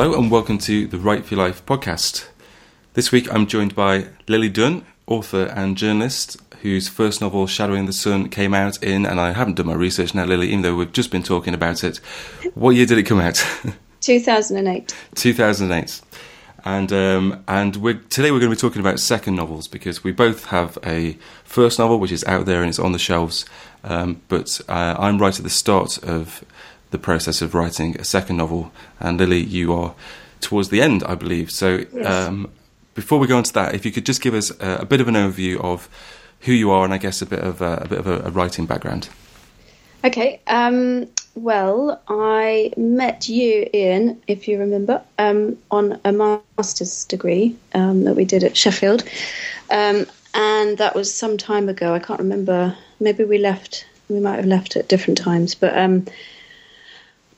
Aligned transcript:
Hello 0.00 0.18
and 0.18 0.30
welcome 0.30 0.56
to 0.56 0.86
the 0.86 0.96
Write 0.96 1.26
for 1.26 1.34
Your 1.34 1.44
Life 1.44 1.66
podcast. 1.66 2.26
This 2.94 3.12
week 3.12 3.30
I'm 3.30 3.46
joined 3.46 3.74
by 3.74 4.06
Lily 4.28 4.48
Dunn, 4.48 4.86
author 5.06 5.52
and 5.54 5.76
journalist, 5.76 6.38
whose 6.62 6.88
first 6.88 7.20
novel, 7.20 7.46
Shadowing 7.46 7.84
the 7.84 7.92
Sun, 7.92 8.30
came 8.30 8.54
out 8.54 8.82
in, 8.82 9.04
and 9.04 9.20
I 9.20 9.32
haven't 9.32 9.56
done 9.56 9.66
my 9.66 9.74
research 9.74 10.14
now, 10.14 10.24
Lily, 10.24 10.48
even 10.48 10.62
though 10.62 10.74
we've 10.74 10.90
just 10.90 11.10
been 11.10 11.22
talking 11.22 11.52
about 11.52 11.84
it. 11.84 11.98
What 12.54 12.76
year 12.76 12.86
did 12.86 12.96
it 12.96 13.02
come 13.02 13.20
out? 13.20 13.46
2008. 14.00 14.96
2008. 15.16 16.00
And 16.64 16.92
um, 16.94 17.44
and 17.46 17.76
we're, 17.76 18.00
today 18.08 18.30
we're 18.30 18.40
going 18.40 18.50
to 18.50 18.56
be 18.56 18.60
talking 18.60 18.80
about 18.80 19.00
second 19.00 19.34
novels 19.36 19.68
because 19.68 20.02
we 20.02 20.12
both 20.12 20.46
have 20.46 20.78
a 20.82 21.18
first 21.44 21.78
novel 21.78 22.00
which 22.00 22.10
is 22.10 22.24
out 22.24 22.46
there 22.46 22.62
and 22.62 22.70
it's 22.70 22.78
on 22.78 22.92
the 22.92 22.98
shelves. 22.98 23.44
Um, 23.84 24.22
but 24.28 24.62
uh, 24.66 24.96
I'm 24.98 25.18
right 25.18 25.36
at 25.36 25.44
the 25.44 25.50
start 25.50 26.02
of 26.02 26.42
the 26.90 26.98
process 26.98 27.42
of 27.42 27.54
writing 27.54 27.98
a 28.00 28.04
second 28.04 28.36
novel, 28.36 28.72
and 28.98 29.18
Lily, 29.18 29.40
you 29.40 29.72
are 29.72 29.94
towards 30.40 30.70
the 30.70 30.80
end, 30.82 31.02
I 31.04 31.14
believe. 31.14 31.50
So 31.50 31.84
Yes. 31.92 32.06
um, 32.06 32.50
before 32.94 33.18
we 33.18 33.26
go 33.26 33.36
on 33.36 33.44
to 33.44 33.52
that, 33.54 33.74
if 33.74 33.84
you 33.84 33.92
could 33.92 34.06
just 34.06 34.20
give 34.20 34.34
us 34.34 34.50
a, 34.60 34.78
a 34.80 34.84
bit 34.84 35.00
of 35.00 35.08
an 35.08 35.14
overview 35.14 35.60
of 35.62 35.88
who 36.40 36.52
you 36.52 36.70
are 36.70 36.84
and 36.84 36.92
I 36.94 36.98
guess 36.98 37.22
a 37.22 37.26
bit 37.26 37.40
of 37.40 37.60
a, 37.60 37.82
a 37.84 37.88
bit 37.88 37.98
of 37.98 38.06
a, 38.06 38.20
a 38.20 38.30
writing 38.30 38.66
background. 38.66 39.08
Okay. 40.02 40.40
Um, 40.46 41.06
well, 41.34 42.00
I 42.08 42.72
met 42.76 43.28
you, 43.28 43.68
Iain, 43.74 44.20
if 44.26 44.48
you 44.48 44.58
remember, 44.58 45.02
um, 45.18 45.58
on 45.70 46.00
a 46.04 46.12
master's 46.12 47.04
degree 47.04 47.56
um, 47.74 48.04
that 48.04 48.14
we 48.16 48.24
did 48.24 48.42
at 48.42 48.56
Sheffield. 48.56 49.04
Um, 49.70 50.06
and 50.32 50.78
that 50.78 50.94
was 50.94 51.12
some 51.12 51.36
time 51.36 51.68
ago. 51.68 51.94
I 51.94 51.98
can't 51.98 52.20
remember. 52.20 52.76
Maybe 52.98 53.24
we 53.24 53.38
left, 53.38 53.86
we 54.08 54.20
might 54.20 54.36
have 54.36 54.46
left 54.46 54.76
at 54.76 54.88
different 54.88 55.18
times. 55.18 55.54
But 55.54 55.76
um, 55.76 56.06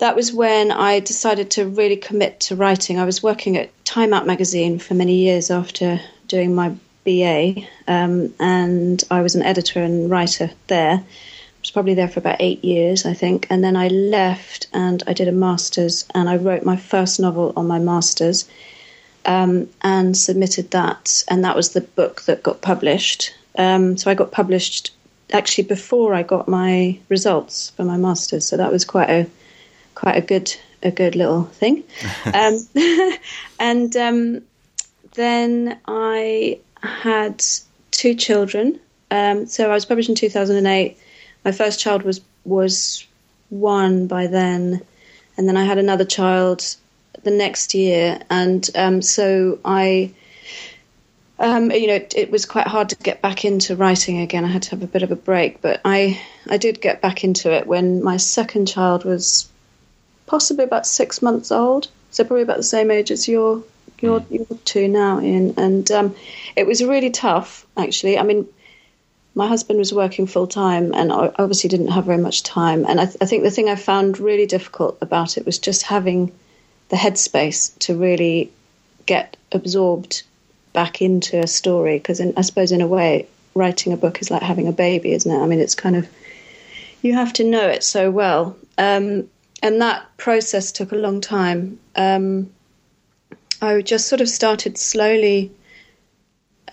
that 0.02 0.16
was 0.16 0.32
when 0.32 0.72
I 0.72 0.98
decided 0.98 1.52
to 1.52 1.64
really 1.64 1.94
commit 1.94 2.40
to 2.40 2.56
writing. 2.56 2.98
I 2.98 3.04
was 3.04 3.22
working 3.22 3.56
at 3.56 3.70
Time 3.84 4.12
Out 4.12 4.26
magazine 4.26 4.80
for 4.80 4.94
many 4.94 5.14
years 5.14 5.48
after 5.48 6.00
doing 6.26 6.56
my 6.56 6.74
BA, 7.04 7.68
um, 7.86 8.34
and 8.40 9.00
I 9.12 9.22
was 9.22 9.36
an 9.36 9.44
editor 9.44 9.80
and 9.80 10.10
writer 10.10 10.50
there. 10.66 10.94
I 10.94 11.04
was 11.60 11.70
probably 11.70 11.94
there 11.94 12.08
for 12.08 12.18
about 12.18 12.38
eight 12.40 12.64
years, 12.64 13.06
I 13.06 13.14
think, 13.14 13.46
and 13.48 13.62
then 13.62 13.76
I 13.76 13.86
left 13.86 14.66
and 14.72 15.04
I 15.06 15.12
did 15.12 15.28
a 15.28 15.38
master's 15.46 16.04
and 16.16 16.28
I 16.28 16.36
wrote 16.36 16.64
my 16.64 16.76
first 16.76 17.20
novel 17.20 17.52
on 17.54 17.68
my 17.68 17.78
master's 17.78 18.48
um, 19.24 19.68
and 19.82 20.16
submitted 20.16 20.72
that, 20.72 21.22
and 21.28 21.44
that 21.44 21.54
was 21.54 21.74
the 21.74 21.80
book 21.80 22.22
that 22.22 22.42
got 22.42 22.60
published. 22.60 23.32
Um, 23.56 23.96
so 23.96 24.10
I 24.10 24.14
got 24.14 24.32
published 24.32 24.90
actually 25.32 25.68
before 25.68 26.12
I 26.12 26.24
got 26.24 26.48
my 26.48 26.98
results 27.08 27.70
for 27.76 27.84
my 27.84 27.96
master's, 27.96 28.44
so 28.44 28.56
that 28.56 28.72
was 28.72 28.84
quite 28.84 29.08
a 29.08 29.30
quite 29.94 30.16
a 30.16 30.20
good 30.20 30.54
a 30.82 30.90
good 30.90 31.14
little 31.14 31.44
thing. 31.44 31.84
um, 32.34 32.58
and 33.58 33.96
um, 33.96 34.42
then 35.14 35.78
I 35.86 36.58
had 36.82 37.42
two 37.90 38.14
children. 38.14 38.80
Um, 39.10 39.46
so 39.46 39.70
I 39.70 39.74
was 39.74 39.84
published 39.84 40.08
in 40.08 40.14
2008. 40.14 40.98
My 41.44 41.52
first 41.52 41.80
child 41.80 42.02
was 42.02 42.20
was 42.44 43.06
one 43.50 44.06
by 44.06 44.26
then, 44.26 44.80
and 45.36 45.46
then 45.46 45.56
I 45.56 45.64
had 45.64 45.78
another 45.78 46.04
child 46.04 46.76
the 47.22 47.30
next 47.30 47.74
year. 47.74 48.20
And 48.30 48.68
um, 48.74 49.02
so 49.02 49.58
I, 49.64 50.12
um, 51.38 51.70
you 51.70 51.86
know, 51.86 51.94
it, 51.94 52.14
it 52.16 52.30
was 52.30 52.46
quite 52.46 52.66
hard 52.66 52.88
to 52.88 52.96
get 52.96 53.20
back 53.20 53.44
into 53.44 53.76
writing 53.76 54.20
again. 54.20 54.44
I 54.44 54.48
had 54.48 54.62
to 54.62 54.70
have 54.70 54.82
a 54.82 54.86
bit 54.86 55.02
of 55.02 55.10
a 55.10 55.16
break, 55.16 55.60
but 55.60 55.80
I 55.84 56.20
I 56.48 56.56
did 56.56 56.80
get 56.80 57.00
back 57.00 57.22
into 57.22 57.52
it 57.52 57.66
when 57.66 58.02
my 58.02 58.16
second 58.16 58.66
child 58.66 59.04
was 59.04 59.48
possibly 60.32 60.64
about 60.64 60.86
six 60.86 61.20
months 61.20 61.52
old, 61.52 61.88
so 62.10 62.24
probably 62.24 62.42
about 62.42 62.56
the 62.56 62.62
same 62.62 62.90
age 62.90 63.10
as 63.10 63.28
your 63.28 63.62
your 64.00 64.24
your 64.30 64.46
two 64.64 64.88
now, 64.88 65.18
Iain. 65.18 65.52
And 65.58 65.90
um, 65.90 66.16
it 66.56 66.66
was 66.66 66.82
really 66.82 67.10
tough, 67.10 67.66
actually. 67.76 68.18
I 68.18 68.22
mean, 68.22 68.48
my 69.34 69.46
husband 69.46 69.78
was 69.78 69.92
working 69.92 70.26
full 70.26 70.46
time, 70.46 70.94
and 70.94 71.12
I 71.12 71.30
obviously 71.38 71.68
didn't 71.68 71.88
have 71.88 72.06
very 72.06 72.22
much 72.28 72.44
time. 72.44 72.86
And 72.88 72.98
I, 72.98 73.04
th- 73.04 73.18
I 73.20 73.26
think 73.26 73.42
the 73.42 73.50
thing 73.50 73.68
I 73.68 73.76
found 73.76 74.18
really 74.18 74.46
difficult 74.46 74.96
about 75.02 75.36
it 75.36 75.44
was 75.44 75.58
just 75.58 75.82
having 75.82 76.32
the 76.88 76.96
headspace 76.96 77.78
to 77.80 77.94
really 77.94 78.50
get 79.04 79.36
absorbed 79.52 80.22
back 80.72 81.02
into 81.02 81.40
a 81.40 81.46
story. 81.46 81.98
Because 81.98 82.22
I 82.22 82.40
suppose 82.40 82.72
in 82.72 82.80
a 82.80 82.88
way, 82.88 83.28
writing 83.54 83.92
a 83.92 83.98
book 83.98 84.22
is 84.22 84.30
like 84.30 84.42
having 84.42 84.66
a 84.66 84.72
baby, 84.72 85.12
isn't 85.12 85.30
it? 85.30 85.42
I 85.42 85.46
mean, 85.46 85.60
it's 85.60 85.74
kind 85.74 85.96
of 85.96 86.08
you 87.02 87.12
have 87.12 87.34
to 87.34 87.44
know 87.44 87.68
it 87.68 87.84
so 87.84 88.10
well. 88.10 88.56
Um, 88.78 89.28
and 89.62 89.80
that 89.80 90.04
process 90.16 90.72
took 90.72 90.92
a 90.92 90.96
long 90.96 91.20
time. 91.20 91.78
Um, 91.96 92.50
I 93.62 93.80
just 93.80 94.08
sort 94.08 94.20
of 94.20 94.28
started 94.28 94.76
slowly. 94.76 95.52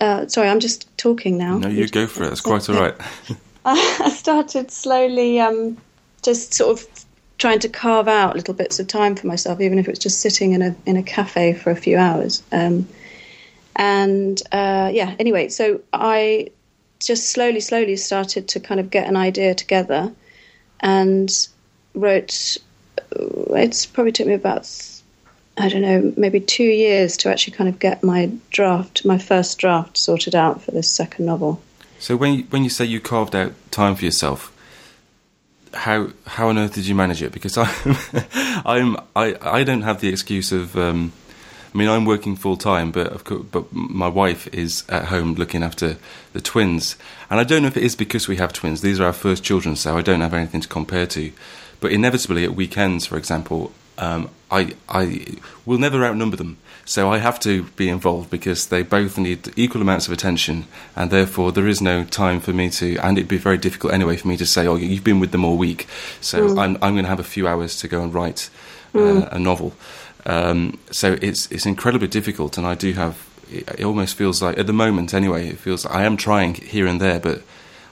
Uh, 0.00 0.26
sorry, 0.26 0.48
I'm 0.48 0.60
just 0.60 0.96
talking 0.98 1.38
now. 1.38 1.58
No, 1.58 1.68
you 1.68 1.86
go 1.88 2.06
for 2.06 2.24
it. 2.24 2.28
That's 2.28 2.40
quite 2.40 2.68
all 2.68 2.80
right. 2.80 2.94
I 3.64 4.10
started 4.10 4.70
slowly, 4.70 5.38
um, 5.38 5.76
just 6.22 6.54
sort 6.54 6.80
of 6.80 7.04
trying 7.38 7.58
to 7.60 7.68
carve 7.68 8.08
out 8.08 8.34
little 8.34 8.54
bits 8.54 8.80
of 8.80 8.86
time 8.86 9.14
for 9.14 9.26
myself, 9.26 9.60
even 9.60 9.78
if 9.78 9.86
it 9.86 9.92
was 9.92 9.98
just 9.98 10.20
sitting 10.20 10.52
in 10.52 10.62
a 10.62 10.74
in 10.84 10.96
a 10.96 11.02
cafe 11.02 11.54
for 11.54 11.70
a 11.70 11.76
few 11.76 11.96
hours. 11.96 12.42
Um, 12.50 12.88
and 13.76 14.40
uh, 14.50 14.90
yeah, 14.92 15.14
anyway, 15.18 15.48
so 15.48 15.80
I 15.92 16.50
just 16.98 17.30
slowly, 17.30 17.60
slowly 17.60 17.96
started 17.96 18.48
to 18.48 18.60
kind 18.60 18.80
of 18.80 18.90
get 18.90 19.06
an 19.06 19.16
idea 19.16 19.54
together, 19.54 20.12
and 20.80 21.48
wrote. 21.94 22.58
It's 23.10 23.86
probably 23.86 24.12
took 24.12 24.26
me 24.26 24.34
about 24.34 24.66
I 25.60 25.68
don't 25.68 25.82
know, 25.82 26.12
maybe 26.16 26.40
two 26.40 26.64
years 26.64 27.16
to 27.18 27.30
actually 27.30 27.54
kind 27.54 27.68
of 27.68 27.78
get 27.78 28.02
my 28.02 28.30
draft, 28.50 29.04
my 29.04 29.18
first 29.18 29.58
draft, 29.58 29.98
sorted 29.98 30.34
out 30.34 30.62
for 30.62 30.70
this 30.70 30.88
second 30.88 31.26
novel. 31.26 31.60
So 31.98 32.16
when 32.16 32.32
you, 32.32 32.44
when 32.44 32.64
you 32.64 32.70
say 32.70 32.86
you 32.86 32.98
carved 33.00 33.36
out 33.36 33.52
time 33.70 33.94
for 33.94 34.04
yourself, 34.04 34.56
how 35.74 36.10
how 36.26 36.48
on 36.48 36.58
earth 36.58 36.74
did 36.74 36.86
you 36.86 36.94
manage 36.94 37.22
it? 37.22 37.32
Because 37.32 37.58
I'm 37.58 37.96
I'm 38.64 38.96
I, 39.14 39.36
I 39.42 39.64
don't 39.64 39.82
have 39.82 40.00
the 40.00 40.08
excuse 40.08 40.50
of 40.50 40.76
um, 40.76 41.12
I 41.74 41.78
mean 41.78 41.88
I'm 41.88 42.06
working 42.06 42.36
full 42.36 42.56
time, 42.56 42.90
but 42.90 43.08
of 43.08 43.24
course, 43.24 43.44
but 43.50 43.70
my 43.72 44.08
wife 44.08 44.48
is 44.54 44.84
at 44.88 45.06
home 45.06 45.34
looking 45.34 45.62
after 45.62 45.98
the 46.32 46.40
twins, 46.40 46.96
and 47.28 47.38
I 47.38 47.44
don't 47.44 47.62
know 47.62 47.68
if 47.68 47.76
it 47.76 47.82
is 47.82 47.94
because 47.94 48.28
we 48.28 48.36
have 48.36 48.52
twins. 48.52 48.80
These 48.80 48.98
are 48.98 49.04
our 49.04 49.12
first 49.12 49.44
children, 49.44 49.76
so 49.76 49.96
I 49.96 50.00
don't 50.00 50.22
have 50.22 50.34
anything 50.34 50.62
to 50.62 50.68
compare 50.68 51.06
to. 51.08 51.32
But 51.80 51.92
inevitably 51.92 52.44
at 52.44 52.54
weekends, 52.54 53.06
for 53.06 53.16
example, 53.16 53.72
um, 53.98 54.30
I 54.50 54.74
I 54.88 55.36
will 55.66 55.78
never 55.78 56.04
outnumber 56.04 56.36
them. 56.36 56.56
So 56.84 57.12
I 57.12 57.18
have 57.18 57.38
to 57.40 57.64
be 57.76 57.88
involved 57.88 58.30
because 58.30 58.66
they 58.66 58.82
both 58.82 59.16
need 59.16 59.52
equal 59.56 59.80
amounts 59.82 60.08
of 60.08 60.12
attention, 60.12 60.66
and 60.96 61.10
therefore 61.10 61.52
there 61.52 61.68
is 61.68 61.80
no 61.80 62.04
time 62.04 62.40
for 62.40 62.52
me 62.52 62.70
to. 62.70 62.96
And 62.96 63.16
it'd 63.18 63.28
be 63.28 63.36
very 63.36 63.58
difficult 63.58 63.92
anyway 63.92 64.16
for 64.16 64.28
me 64.28 64.36
to 64.38 64.46
say, 64.46 64.66
"Oh, 64.66 64.76
you've 64.76 65.04
been 65.04 65.20
with 65.20 65.30
them 65.30 65.44
all 65.44 65.56
week," 65.56 65.86
so 66.20 66.58
I'm 66.58 66.76
I'm 66.82 66.94
going 66.94 67.04
to 67.04 67.10
have 67.10 67.20
a 67.20 67.24
few 67.24 67.46
hours 67.46 67.76
to 67.80 67.88
go 67.88 68.02
and 68.02 68.12
write 68.12 68.50
uh, 68.94 69.28
a 69.30 69.38
novel. 69.38 69.72
Um, 70.26 70.78
so 70.90 71.16
it's 71.22 71.50
it's 71.52 71.66
incredibly 71.66 72.08
difficult, 72.08 72.58
and 72.58 72.66
I 72.66 72.74
do 72.74 72.92
have. 72.94 73.28
It, 73.52 73.80
it 73.80 73.84
almost 73.84 74.16
feels 74.16 74.40
like 74.42 74.58
at 74.58 74.66
the 74.66 74.72
moment, 74.72 75.12
anyway, 75.12 75.48
it 75.48 75.58
feels 75.58 75.84
I 75.84 76.04
am 76.04 76.16
trying 76.16 76.54
here 76.54 76.86
and 76.86 77.00
there, 77.00 77.20
but 77.20 77.42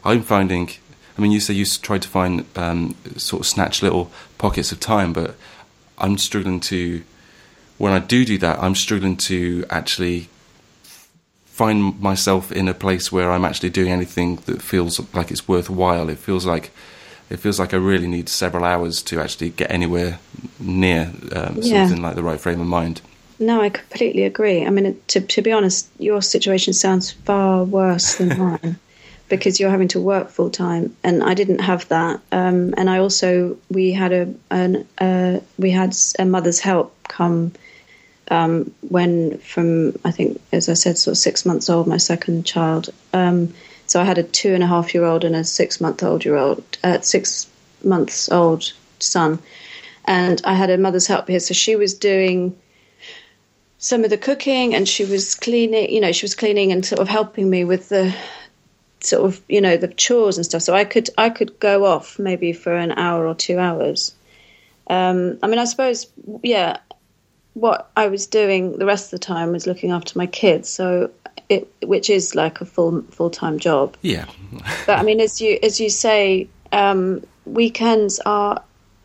I'm 0.05 0.23
finding. 0.23 0.71
I 1.19 1.21
mean, 1.21 1.33
you 1.33 1.41
say 1.41 1.53
you 1.55 1.67
try 1.67 1.99
to 1.99 2.09
find 2.09 2.45
um, 2.57 2.95
sort 3.17 3.41
of 3.41 3.47
snatch 3.47 3.83
little 3.83 4.11
pockets 4.39 4.71
of 4.71 4.79
time, 4.79 5.13
but 5.13 5.35
I'm 5.99 6.17
struggling 6.17 6.61
to. 6.61 7.03
When 7.77 7.93
I 7.93 7.99
do 7.99 8.25
do 8.25 8.39
that, 8.39 8.63
I'm 8.63 8.75
struggling 8.75 9.17
to 9.19 9.65
actually 9.69 10.29
find 11.47 12.01
myself 12.01 12.53
in 12.53 12.69
a 12.69 12.75
place 12.75 13.11
where 13.11 13.33
I'm 13.33 13.45
actually 13.45 13.71
doing 13.71 13.91
anything 13.91 14.37
that 14.47 14.63
feels 14.63 15.01
like 15.13 15.33
it's 15.33 15.49
worthwhile. 15.49 16.09
It 16.09 16.19
feels 16.19 16.47
like 16.47 16.71
it 17.31 17.39
feels 17.39 17.59
like 17.59 17.75
I 17.75 17.79
really 17.79 18.07
need 18.07 18.29
several 18.29 18.65
hours 18.65 19.03
to 19.03 19.21
actually 19.21 19.51
get 19.51 19.71
anywhere 19.71 20.21
near 20.61 21.13
um, 21.33 21.59
Yeah. 21.61 21.87
something 21.87 22.01
like 22.01 22.15
the 22.15 22.23
right 22.23 22.41
frame 22.41 22.61
of 22.61 22.69
mind. 22.69 23.01
No, 23.41 23.61
I 23.61 23.71
completely 23.71 24.25
agree. 24.25 24.65
I 24.65 24.71
mean, 24.71 25.01
to 25.09 25.21
to 25.21 25.43
be 25.43 25.51
honest, 25.51 25.89
your 25.99 26.23
situation 26.23 26.75
sounds 26.75 27.11
far 27.11 27.65
worse 27.65 28.15
than 28.15 28.39
mine 28.39 28.77
because 29.29 29.61
you're 29.61 29.71
having 29.71 29.89
to 29.89 30.01
work 30.01 30.31
full 30.31 30.51
time, 30.51 30.97
and 31.05 31.23
I 31.23 31.35
didn't 31.35 31.61
have 31.61 31.89
that. 31.89 32.21
Um, 32.33 32.75
and 32.77 32.89
I 32.89 32.99
also 32.99 33.57
we 33.71 33.93
had 33.93 34.13
a 34.13 34.35
an, 34.51 34.87
uh, 34.99 35.41
we 35.59 35.71
had 35.71 35.95
a 36.19 36.25
mother's 36.25 36.61
help 36.61 36.95
come 37.05 37.53
um, 38.31 38.73
when 38.89 39.39
from 39.39 39.99
I 40.05 40.11
think 40.11 40.41
as 40.53 40.69
I 40.69 40.75
said, 40.75 40.99
sort 40.99 41.13
of 41.13 41.19
six 41.19 41.45
months 41.45 41.69
old, 41.69 41.87
my 41.87 41.99
second 41.99 42.47
child. 42.47 42.91
Um, 43.13 43.53
so 43.87 44.01
I 44.01 44.05
had 44.05 44.19
a 44.19 44.23
two 44.23 44.53
and 44.55 44.63
a 44.63 44.67
half 44.67 44.95
year 44.95 45.05
old 45.05 45.25
and 45.25 45.35
a 45.35 45.45
six 45.45 45.81
month 45.81 46.03
old 46.03 46.25
year 46.25 46.37
old, 46.37 46.63
uh, 46.85 47.01
six 47.01 47.49
months 47.83 48.31
old 48.31 48.73
son, 48.99 49.39
and 50.05 50.41
I 50.45 50.55
had 50.55 50.71
a 50.71 50.79
mother's 50.79 51.07
help 51.07 51.29
here. 51.29 51.41
So 51.41 51.55
she 51.55 51.77
was 51.77 51.95
doing 51.95 52.57
some 53.79 54.03
of 54.05 54.11
the 54.11 54.19
cooking 54.19 54.75
and 54.75 54.89
she 54.89 55.05
was 55.05 55.37
cleaning 55.37 55.89
you 55.89 56.01
know 56.01 56.11
she 56.11 56.25
was 56.25 56.35
cleaning 56.35 56.73
and 56.73 56.85
sort 56.85 57.01
of 57.01 57.07
helping 57.07 57.49
me 57.49 57.63
with 57.63 57.89
the 57.91 58.13
sort 59.01 59.25
of 59.25 59.41
you 59.49 59.61
know 59.61 59.77
the 59.77 59.89
chores 59.89 60.37
and 60.37 60.45
stuff 60.45 60.63
so 60.63 60.75
i 60.75 60.85
could 60.85 61.09
i 61.17 61.31
could 61.31 61.59
go 61.61 61.85
off 61.85 62.19
maybe 62.19 62.53
for 62.53 62.75
an 62.75 62.93
hour 62.93 63.27
or 63.27 63.35
two 63.35 63.59
hours 63.59 64.15
um, 64.91 65.39
i 65.43 65.47
mean 65.47 65.59
i 65.59 65.65
suppose 65.65 66.07
yeah 66.43 66.79
what 67.61 67.91
I 67.97 68.09
was 68.09 68.27
doing 68.27 68.79
the 68.79 68.87
rest 68.87 69.07
of 69.07 69.21
the 69.21 69.25
time 69.25 69.53
was 69.53 69.67
looking 69.67 69.91
after 69.91 70.19
my 70.19 70.27
kids. 70.27 70.69
So 70.69 71.11
it, 71.49 71.71
which 71.83 72.11
is 72.11 72.35
like 72.35 72.61
a 72.61 72.65
full 72.65 73.03
full 73.11 73.31
time 73.31 73.59
job. 73.59 73.97
Yeah. 74.03 74.27
but 74.87 74.99
I 74.99 75.03
mean, 75.03 75.21
as 75.21 75.41
you 75.41 75.59
as 75.63 75.81
you 75.81 75.91
say, 75.91 76.49
um, 76.73 77.25
weekends 77.45 78.21
are 78.21 78.63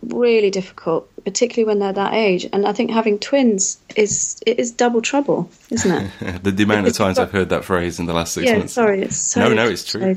really 0.09 0.49
difficult, 0.49 1.09
particularly 1.23 1.67
when 1.67 1.79
they're 1.79 1.93
that 1.93 2.13
age. 2.13 2.47
And 2.51 2.67
I 2.67 2.73
think 2.73 2.91
having 2.91 3.19
twins 3.19 3.79
is 3.95 4.41
it 4.45 4.59
is 4.59 4.71
double 4.71 5.01
trouble, 5.01 5.49
isn't 5.69 6.11
it? 6.21 6.43
the, 6.43 6.63
amount 6.63 6.87
of 6.87 6.93
times 6.93 7.19
I've 7.19 7.31
heard 7.31 7.49
that 7.49 7.63
phrase 7.63 7.99
in 7.99 8.05
the 8.05 8.13
last 8.13 8.33
six 8.33 8.47
yeah, 8.47 8.57
months. 8.57 8.73
sorry, 8.73 9.01
it's 9.01 9.17
so 9.17 9.41
no, 9.41 9.53
no, 9.53 9.67
it's 9.67 9.85
true. 9.85 10.15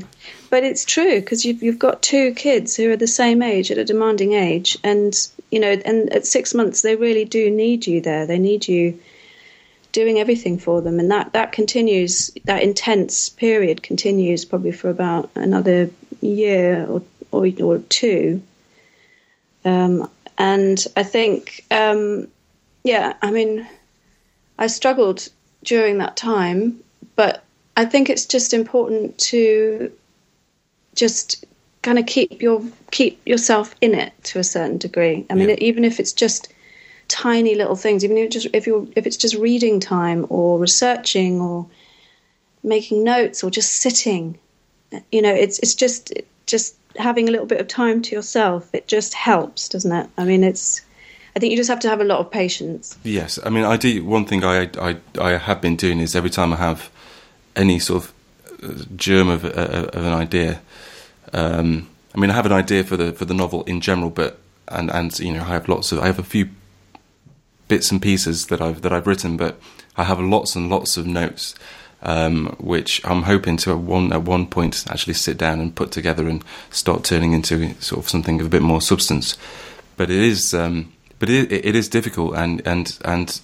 But 0.49 0.63
it's 0.63 0.85
true 0.85 1.19
because 1.19 1.45
you've 1.45 1.61
you've 1.61 1.79
got 1.79 2.01
two 2.01 2.33
kids 2.33 2.75
who 2.75 2.91
are 2.91 2.97
the 2.97 3.07
same 3.07 3.41
age 3.41 3.71
at 3.71 3.77
a 3.77 3.85
demanding 3.85 4.33
age, 4.33 4.77
and 4.83 5.13
you 5.51 5.59
know, 5.59 5.71
and 5.85 6.11
at 6.13 6.25
six 6.25 6.53
months 6.53 6.81
they 6.81 6.95
really 6.95 7.25
do 7.25 7.49
need 7.49 7.87
you 7.87 8.01
there. 8.01 8.25
They 8.25 8.39
need 8.39 8.67
you 8.67 8.99
doing 9.91 10.19
everything 10.19 10.59
for 10.59 10.81
them, 10.81 10.99
and 10.99 11.11
that 11.11 11.33
that 11.33 11.51
continues. 11.51 12.31
That 12.45 12.63
intense 12.63 13.29
period 13.29 13.83
continues 13.83 14.45
probably 14.45 14.71
for 14.71 14.89
about 14.89 15.29
another 15.35 15.89
year 16.21 16.85
or 16.87 17.01
or, 17.31 17.47
or 17.61 17.79
two. 17.79 18.41
Um, 19.67 20.09
and 20.37 20.85
I 20.95 21.03
think, 21.03 21.65
um, 21.71 22.27
yeah, 22.83 23.13
I 23.21 23.31
mean, 23.31 23.67
I 24.57 24.67
struggled 24.67 25.27
during 25.63 25.97
that 25.97 26.15
time, 26.15 26.79
but 27.15 27.43
I 27.75 27.85
think 27.85 28.09
it's 28.09 28.25
just 28.25 28.53
important 28.53 29.17
to 29.19 29.91
just 30.95 31.45
kind 31.81 31.99
of 31.99 32.05
keep 32.05 32.41
your 32.41 32.61
keep 32.91 33.21
yourself 33.25 33.75
in 33.81 33.93
it 33.93 34.13
to 34.23 34.39
a 34.39 34.43
certain 34.43 34.77
degree. 34.77 35.25
I 35.29 35.35
mean, 35.35 35.49
yeah. 35.49 35.55
even 35.59 35.83
if 35.85 35.99
it's 35.99 36.13
just 36.13 36.51
tiny 37.07 37.55
little 37.55 37.75
things, 37.75 38.03
even 38.03 38.17
if, 38.17 38.29
just, 38.31 38.47
if 38.53 38.67
you 38.67 38.91
if 38.95 39.05
it's 39.05 39.17
just 39.17 39.35
reading 39.35 39.79
time 39.79 40.25
or 40.29 40.59
researching 40.59 41.39
or 41.41 41.67
making 42.63 43.03
notes 43.03 43.43
or 43.43 43.51
just 43.51 43.77
sitting, 43.77 44.37
you 45.11 45.21
know, 45.21 45.33
it's 45.33 45.59
it's 45.59 45.75
just 45.75 46.13
just 46.45 46.75
having 46.97 47.27
a 47.27 47.31
little 47.31 47.45
bit 47.45 47.59
of 47.59 47.67
time 47.67 48.01
to 48.03 48.15
yourself. 48.15 48.69
It 48.73 48.87
just 48.87 49.13
helps, 49.13 49.69
doesn't 49.69 49.91
it? 49.91 50.09
I 50.17 50.25
mean, 50.25 50.43
it's. 50.43 50.81
I 51.35 51.39
think 51.39 51.51
you 51.51 51.57
just 51.57 51.69
have 51.69 51.79
to 51.81 51.89
have 51.89 52.01
a 52.01 52.03
lot 52.03 52.19
of 52.19 52.31
patience. 52.31 52.97
Yes, 53.03 53.37
I 53.45 53.49
mean, 53.49 53.63
I 53.63 53.77
do. 53.77 54.03
One 54.03 54.25
thing 54.25 54.43
I 54.43 54.69
I, 54.79 54.97
I 55.19 55.31
have 55.37 55.61
been 55.61 55.75
doing 55.75 55.99
is 55.99 56.15
every 56.15 56.29
time 56.31 56.53
I 56.53 56.57
have 56.57 56.89
any 57.55 57.79
sort 57.79 58.03
of 58.03 58.13
uh, 58.63 58.83
germ 58.95 59.29
of, 59.29 59.45
uh, 59.45 59.89
of 59.93 60.05
an 60.05 60.13
idea. 60.13 60.61
Um, 61.33 61.89
I 62.15 62.19
mean, 62.19 62.31
I 62.31 62.33
have 62.33 62.45
an 62.45 62.51
idea 62.51 62.83
for 62.83 62.97
the 62.97 63.13
for 63.13 63.25
the 63.25 63.33
novel 63.33 63.63
in 63.63 63.81
general, 63.81 64.09
but 64.09 64.39
and 64.67 64.89
and 64.89 65.17
you 65.19 65.33
know, 65.33 65.41
I 65.41 65.49
have 65.49 65.69
lots 65.69 65.91
of 65.91 65.99
I 65.99 66.07
have 66.07 66.19
a 66.19 66.23
few 66.23 66.49
bits 67.67 67.91
and 67.91 68.01
pieces 68.01 68.47
that 68.47 68.61
I've 68.61 68.81
that 68.81 68.93
I've 68.93 69.07
written, 69.07 69.37
but 69.37 69.59
I 69.95 70.03
have 70.03 70.19
lots 70.19 70.55
and 70.55 70.69
lots 70.69 70.97
of 70.97 71.05
notes, 71.05 71.55
um, 72.07 72.55
which 72.59 73.01
I'm 73.05 73.23
hoping 73.23 73.57
to 73.57 73.71
at 73.71 73.77
one 73.77 74.11
at 74.11 74.23
one 74.23 74.47
point 74.47 74.85
actually 74.89 75.13
sit 75.13 75.37
down 75.37 75.59
and 75.59 75.75
put 75.75 75.91
together 75.91 76.27
and 76.27 76.43
start 76.71 77.03
turning 77.03 77.33
into 77.33 77.73
sort 77.81 78.03
of 78.03 78.09
something 78.09 78.39
of 78.39 78.47
a 78.47 78.49
bit 78.49 78.61
more 78.61 78.81
substance. 78.81 79.37
But 79.97 80.09
it 80.09 80.17
is, 80.17 80.53
um, 80.53 80.93
but 81.19 81.29
it, 81.29 81.51
it 81.51 81.75
is 81.75 81.87
difficult, 81.89 82.35
and 82.35 82.65
and 82.65 82.97
and 83.05 83.39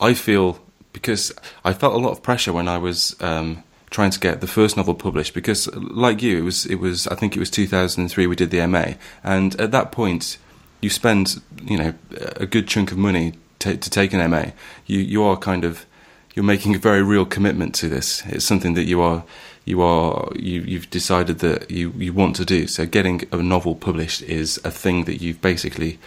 I 0.00 0.14
feel 0.14 0.60
because 0.92 1.32
I 1.64 1.72
felt 1.72 1.94
a 1.94 1.98
lot 1.98 2.12
of 2.12 2.22
pressure 2.22 2.52
when 2.52 2.68
I 2.68 2.78
was. 2.78 3.16
Um, 3.20 3.64
trying 3.90 4.10
to 4.10 4.18
get 4.18 4.40
the 4.40 4.46
first 4.46 4.74
novel 4.74 4.94
published 4.94 5.34
because 5.34 5.66
like 5.76 6.22
you 6.22 6.38
it 6.38 6.40
was 6.40 6.64
it 6.64 6.76
was 6.76 7.06
I 7.08 7.14
think 7.14 7.36
it 7.36 7.38
was 7.38 7.50
2003 7.50 8.26
we 8.26 8.34
did 8.34 8.50
the 8.50 8.66
MA 8.66 8.94
and 9.22 9.54
at 9.60 9.70
that 9.72 9.92
point 9.92 10.38
you 10.80 10.88
spend 10.88 11.42
you 11.62 11.76
know 11.76 11.94
a 12.36 12.46
good 12.46 12.66
chunk 12.66 12.90
of 12.90 12.96
money 12.96 13.34
to, 13.62 13.76
to 13.76 13.90
take 13.90 14.12
an 14.12 14.30
MA, 14.30 14.46
you 14.86 14.98
you 14.98 15.22
are 15.22 15.36
kind 15.36 15.64
of 15.64 15.86
you're 16.34 16.44
making 16.44 16.74
a 16.74 16.78
very 16.78 17.02
real 17.02 17.26
commitment 17.26 17.74
to 17.76 17.88
this. 17.88 18.22
It's 18.26 18.46
something 18.46 18.74
that 18.74 18.84
you 18.84 19.00
are 19.02 19.24
you 19.64 19.82
are 19.82 20.32
you 20.34 20.62
you've 20.62 20.90
decided 20.90 21.38
that 21.40 21.70
you 21.70 21.92
you 21.96 22.12
want 22.12 22.36
to 22.36 22.44
do. 22.44 22.66
So 22.66 22.86
getting 22.86 23.22
a 23.32 23.36
novel 23.36 23.74
published 23.74 24.22
is 24.22 24.60
a 24.64 24.70
thing 24.70 25.04
that 25.04 25.20
you've 25.20 25.40
basically 25.40 25.98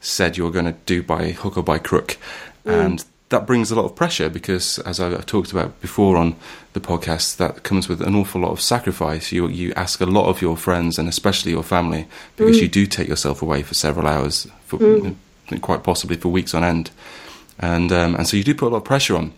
said 0.00 0.36
you're 0.36 0.50
going 0.50 0.64
to 0.64 0.76
do 0.84 1.02
by 1.02 1.30
hook 1.30 1.56
or 1.56 1.62
by 1.62 1.78
crook, 1.78 2.16
mm. 2.66 2.72
and 2.72 3.04
that 3.28 3.46
brings 3.46 3.70
a 3.70 3.74
lot 3.74 3.86
of 3.86 3.96
pressure 3.96 4.28
because, 4.28 4.78
as 4.80 5.00
I've 5.00 5.24
talked 5.24 5.52
about 5.52 5.80
before 5.80 6.18
on 6.18 6.36
the 6.74 6.80
podcast, 6.80 7.36
that 7.38 7.62
comes 7.62 7.88
with 7.88 8.02
an 8.02 8.14
awful 8.14 8.42
lot 8.42 8.50
of 8.50 8.60
sacrifice. 8.60 9.32
You 9.32 9.48
you 9.48 9.72
ask 9.74 10.00
a 10.00 10.06
lot 10.06 10.28
of 10.28 10.42
your 10.42 10.56
friends 10.56 10.98
and 10.98 11.08
especially 11.08 11.52
your 11.52 11.62
family 11.62 12.06
because 12.36 12.58
mm. 12.58 12.62
you 12.62 12.68
do 12.68 12.86
take 12.86 13.08
yourself 13.08 13.42
away 13.42 13.62
for 13.62 13.74
several 13.74 14.06
hours, 14.06 14.48
for 14.66 14.78
mm. 14.78 15.16
quite 15.60 15.82
possibly 15.82 16.16
for 16.16 16.28
weeks 16.28 16.52
on 16.52 16.64
end, 16.64 16.90
and 17.58 17.90
um, 17.92 18.16
and 18.16 18.26
so 18.28 18.36
you 18.36 18.44
do 18.44 18.54
put 18.54 18.68
a 18.68 18.72
lot 18.72 18.78
of 18.78 18.84
pressure 18.84 19.16
on. 19.16 19.32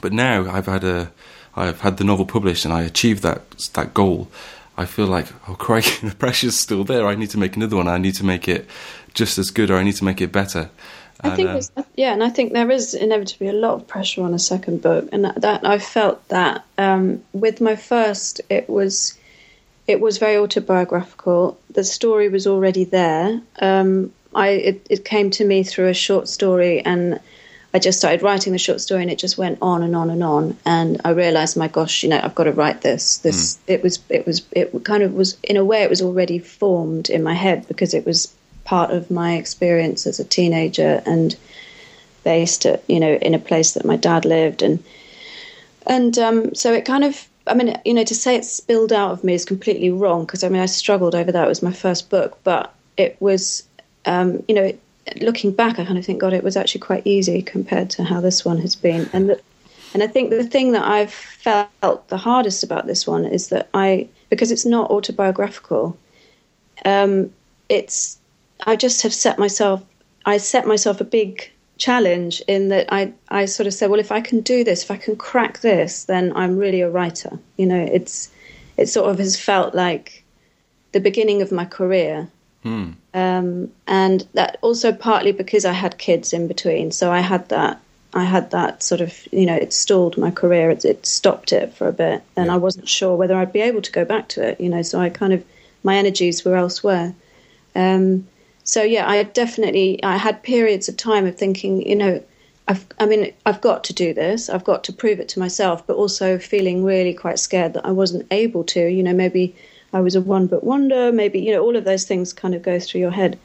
But 0.00 0.12
now 0.12 0.50
I've 0.50 0.66
had 0.66 0.84
a 0.84 1.12
I've 1.56 1.80
had 1.80 1.96
the 1.96 2.04
novel 2.04 2.26
published 2.26 2.64
and 2.64 2.72
I 2.74 2.82
achieved 2.82 3.22
that 3.22 3.58
that 3.74 3.94
goal. 3.94 4.28
I 4.76 4.86
feel 4.86 5.06
like, 5.06 5.26
oh, 5.48 5.54
crikey, 5.54 6.06
the 6.08 6.14
pressure's 6.14 6.56
still 6.56 6.84
there. 6.84 7.06
I 7.06 7.16
need 7.16 7.30
to 7.30 7.38
make 7.38 7.56
another 7.56 7.76
one. 7.76 7.88
I 7.88 7.98
need 7.98 8.14
to 8.14 8.24
make 8.24 8.46
it 8.46 8.68
just 9.12 9.36
as 9.36 9.50
good, 9.50 9.72
or 9.72 9.76
I 9.76 9.82
need 9.82 9.96
to 9.96 10.04
make 10.04 10.20
it 10.20 10.30
better. 10.30 10.70
I 11.20 11.34
think, 11.34 11.48
uh, 11.76 11.82
yeah, 11.96 12.12
and 12.12 12.22
I 12.22 12.28
think 12.28 12.52
there 12.52 12.70
is 12.70 12.94
inevitably 12.94 13.48
a 13.48 13.52
lot 13.52 13.74
of 13.74 13.88
pressure 13.88 14.22
on 14.22 14.34
a 14.34 14.38
second 14.38 14.82
book, 14.82 15.08
and 15.10 15.24
that, 15.24 15.40
that 15.40 15.66
I 15.66 15.78
felt 15.78 16.26
that 16.28 16.64
um, 16.78 17.24
with 17.32 17.60
my 17.60 17.74
first, 17.74 18.40
it 18.48 18.70
was 18.70 19.18
it 19.88 20.00
was 20.00 20.18
very 20.18 20.36
autobiographical. 20.36 21.58
The 21.70 21.82
story 21.82 22.28
was 22.28 22.46
already 22.46 22.84
there. 22.84 23.40
Um, 23.58 24.12
I 24.32 24.48
it, 24.48 24.86
it, 24.90 25.04
came 25.04 25.30
to 25.32 25.44
me 25.44 25.64
through 25.64 25.88
a 25.88 25.94
short 25.94 26.28
story, 26.28 26.84
and 26.84 27.18
I 27.74 27.78
just 27.78 27.98
started 27.98 28.22
writing 28.22 28.52
the 28.52 28.58
short 28.58 28.80
story, 28.80 29.02
and 29.02 29.10
it 29.10 29.18
just 29.18 29.36
went 29.36 29.58
on 29.60 29.82
and 29.82 29.94
on 29.94 30.10
and 30.10 30.24
on. 30.24 30.56
And 30.64 31.00
I 31.04 31.10
realised, 31.10 31.56
my 31.56 31.68
gosh, 31.68 32.02
you 32.02 32.08
know, 32.08 32.20
I've 32.22 32.34
got 32.34 32.44
to 32.44 32.52
write 32.52 32.80
this. 32.80 33.18
This 33.18 33.56
mm. 33.56 33.58
it 33.66 33.82
was 33.82 33.98
it 34.08 34.26
was 34.26 34.42
it 34.52 34.72
kind 34.84 35.02
of 35.02 35.12
was 35.12 35.36
in 35.42 35.56
a 35.56 35.64
way 35.64 35.82
it 35.82 35.90
was 35.90 36.02
already 36.02 36.38
formed 36.38 37.10
in 37.10 37.22
my 37.22 37.34
head 37.34 37.68
because 37.68 37.92
it 37.92 38.06
was 38.06 38.34
part 38.64 38.90
of 38.90 39.10
my 39.10 39.36
experience 39.36 40.06
as 40.06 40.20
a 40.20 40.24
teenager 40.24 41.02
and 41.06 41.36
based 42.22 42.66
at 42.66 42.82
you 42.86 43.00
know 43.00 43.14
in 43.14 43.34
a 43.34 43.38
place 43.38 43.72
that 43.72 43.86
my 43.86 43.96
dad 43.96 44.26
lived 44.26 44.60
and 44.60 44.84
and 45.86 46.18
um, 46.18 46.54
so 46.54 46.74
it 46.74 46.84
kind 46.84 47.02
of 47.02 47.26
I 47.46 47.54
mean 47.54 47.80
you 47.86 47.94
know 47.94 48.04
to 48.04 48.14
say 48.14 48.36
it 48.36 48.44
spilled 48.44 48.92
out 48.92 49.12
of 49.12 49.24
me 49.24 49.32
is 49.32 49.46
completely 49.46 49.90
wrong 49.90 50.26
because 50.26 50.44
I 50.44 50.50
mean 50.50 50.60
I 50.60 50.66
struggled 50.66 51.14
over 51.14 51.32
that 51.32 51.44
it 51.44 51.48
was 51.48 51.62
my 51.62 51.72
first 51.72 52.10
book 52.10 52.38
but 52.44 52.74
it 52.98 53.16
was 53.20 53.66
um, 54.04 54.42
you 54.48 54.54
know 54.54 54.64
it, 54.64 54.80
looking 55.16 55.52
back 55.52 55.78
I 55.78 55.84
kind 55.84 55.98
of 55.98 56.04
think 56.04 56.20
God 56.20 56.32
it 56.32 56.44
was 56.44 56.56
actually 56.56 56.80
quite 56.80 57.06
easy 57.06 57.42
compared 57.42 57.90
to 57.90 58.04
how 58.04 58.20
this 58.20 58.44
one 58.44 58.58
has 58.58 58.76
been 58.76 59.08
and 59.12 59.30
that 59.30 59.42
and 59.94 60.02
I 60.02 60.06
think 60.06 60.30
the 60.30 60.44
thing 60.44 60.72
that 60.72 60.84
I've 60.84 61.12
felt 61.12 62.08
the 62.08 62.18
hardest 62.18 62.62
about 62.62 62.86
this 62.86 63.06
one 63.06 63.24
is 63.24 63.48
that 63.48 63.68
I 63.72 64.08
because 64.28 64.50
it's 64.50 64.66
not 64.66 64.90
autobiographical 64.90 65.96
um, 66.84 67.32
it's 67.68 68.18
I 68.66 68.76
just 68.76 69.02
have 69.02 69.14
set 69.14 69.38
myself. 69.38 69.84
I 70.26 70.38
set 70.38 70.66
myself 70.66 71.00
a 71.00 71.04
big 71.04 71.50
challenge 71.76 72.42
in 72.48 72.68
that 72.68 72.86
I 72.92 73.12
I 73.28 73.44
sort 73.44 73.66
of 73.66 73.74
said, 73.74 73.90
well, 73.90 74.00
if 74.00 74.12
I 74.12 74.20
can 74.20 74.40
do 74.40 74.64
this, 74.64 74.82
if 74.82 74.90
I 74.90 74.96
can 74.96 75.16
crack 75.16 75.60
this, 75.60 76.04
then 76.04 76.32
I'm 76.34 76.56
really 76.56 76.80
a 76.80 76.90
writer. 76.90 77.38
You 77.56 77.66
know, 77.66 77.80
it's 77.80 78.30
it 78.76 78.88
sort 78.88 79.10
of 79.10 79.18
has 79.18 79.38
felt 79.38 79.74
like 79.74 80.24
the 80.92 81.00
beginning 81.00 81.42
of 81.42 81.52
my 81.52 81.64
career. 81.64 82.28
Hmm. 82.68 82.90
Um, 83.14 83.72
and 83.86 84.28
that 84.34 84.58
also 84.60 84.92
partly 84.92 85.32
because 85.32 85.64
I 85.64 85.72
had 85.72 85.96
kids 85.96 86.34
in 86.34 86.48
between, 86.48 86.90
so 86.92 87.10
I 87.10 87.20
had 87.20 87.48
that. 87.48 87.80
I 88.14 88.24
had 88.24 88.50
that 88.52 88.82
sort 88.82 89.00
of, 89.00 89.26
you 89.32 89.44
know, 89.44 89.54
it 89.54 89.72
stalled 89.72 90.16
my 90.16 90.30
career. 90.30 90.70
It, 90.70 90.84
it 90.84 91.04
stopped 91.04 91.52
it 91.52 91.72
for 91.74 91.88
a 91.88 91.92
bit, 91.92 92.22
and 92.36 92.46
yeah. 92.46 92.54
I 92.54 92.56
wasn't 92.58 92.88
sure 92.88 93.16
whether 93.16 93.36
I'd 93.36 93.52
be 93.52 93.62
able 93.62 93.82
to 93.82 93.92
go 93.92 94.04
back 94.04 94.28
to 94.30 94.46
it. 94.46 94.60
You 94.60 94.68
know, 94.68 94.82
so 94.82 95.00
I 95.00 95.08
kind 95.08 95.32
of 95.32 95.42
my 95.82 95.96
energies 95.96 96.44
were 96.44 96.56
elsewhere. 96.56 97.14
Um, 97.74 98.26
so 98.64 98.82
yeah, 98.82 99.08
I 99.08 99.22
definitely 99.22 100.02
I 100.02 100.18
had 100.18 100.42
periods 100.42 100.90
of 100.90 100.96
time 100.98 101.26
of 101.26 101.36
thinking, 101.36 101.88
you 101.88 101.96
know, 101.96 102.22
I've, 102.66 102.84
I 102.98 103.06
mean, 103.06 103.32
I've 103.46 103.62
got 103.62 103.84
to 103.84 103.94
do 103.94 104.12
this. 104.12 104.50
I've 104.50 104.64
got 104.64 104.84
to 104.84 104.92
prove 104.92 105.20
it 105.20 105.28
to 105.30 105.38
myself, 105.38 105.86
but 105.86 105.96
also 105.96 106.38
feeling 106.38 106.84
really 106.84 107.14
quite 107.14 107.38
scared 107.38 107.72
that 107.74 107.86
I 107.86 107.92
wasn't 107.92 108.26
able 108.30 108.64
to. 108.64 108.86
You 108.88 109.02
know, 109.02 109.14
maybe 109.14 109.56
I 109.92 110.00
was 110.00 110.14
a 110.14 110.20
one 110.20 110.46
but 110.46 110.64
wonder. 110.64 111.12
Maybe 111.12 111.40
you 111.40 111.52
know, 111.52 111.62
all 111.62 111.76
of 111.76 111.84
those 111.84 112.04
things 112.04 112.32
kind 112.32 112.54
of 112.54 112.62
go 112.62 112.78
through 112.78 113.00
your 113.00 113.10
head. 113.10 113.38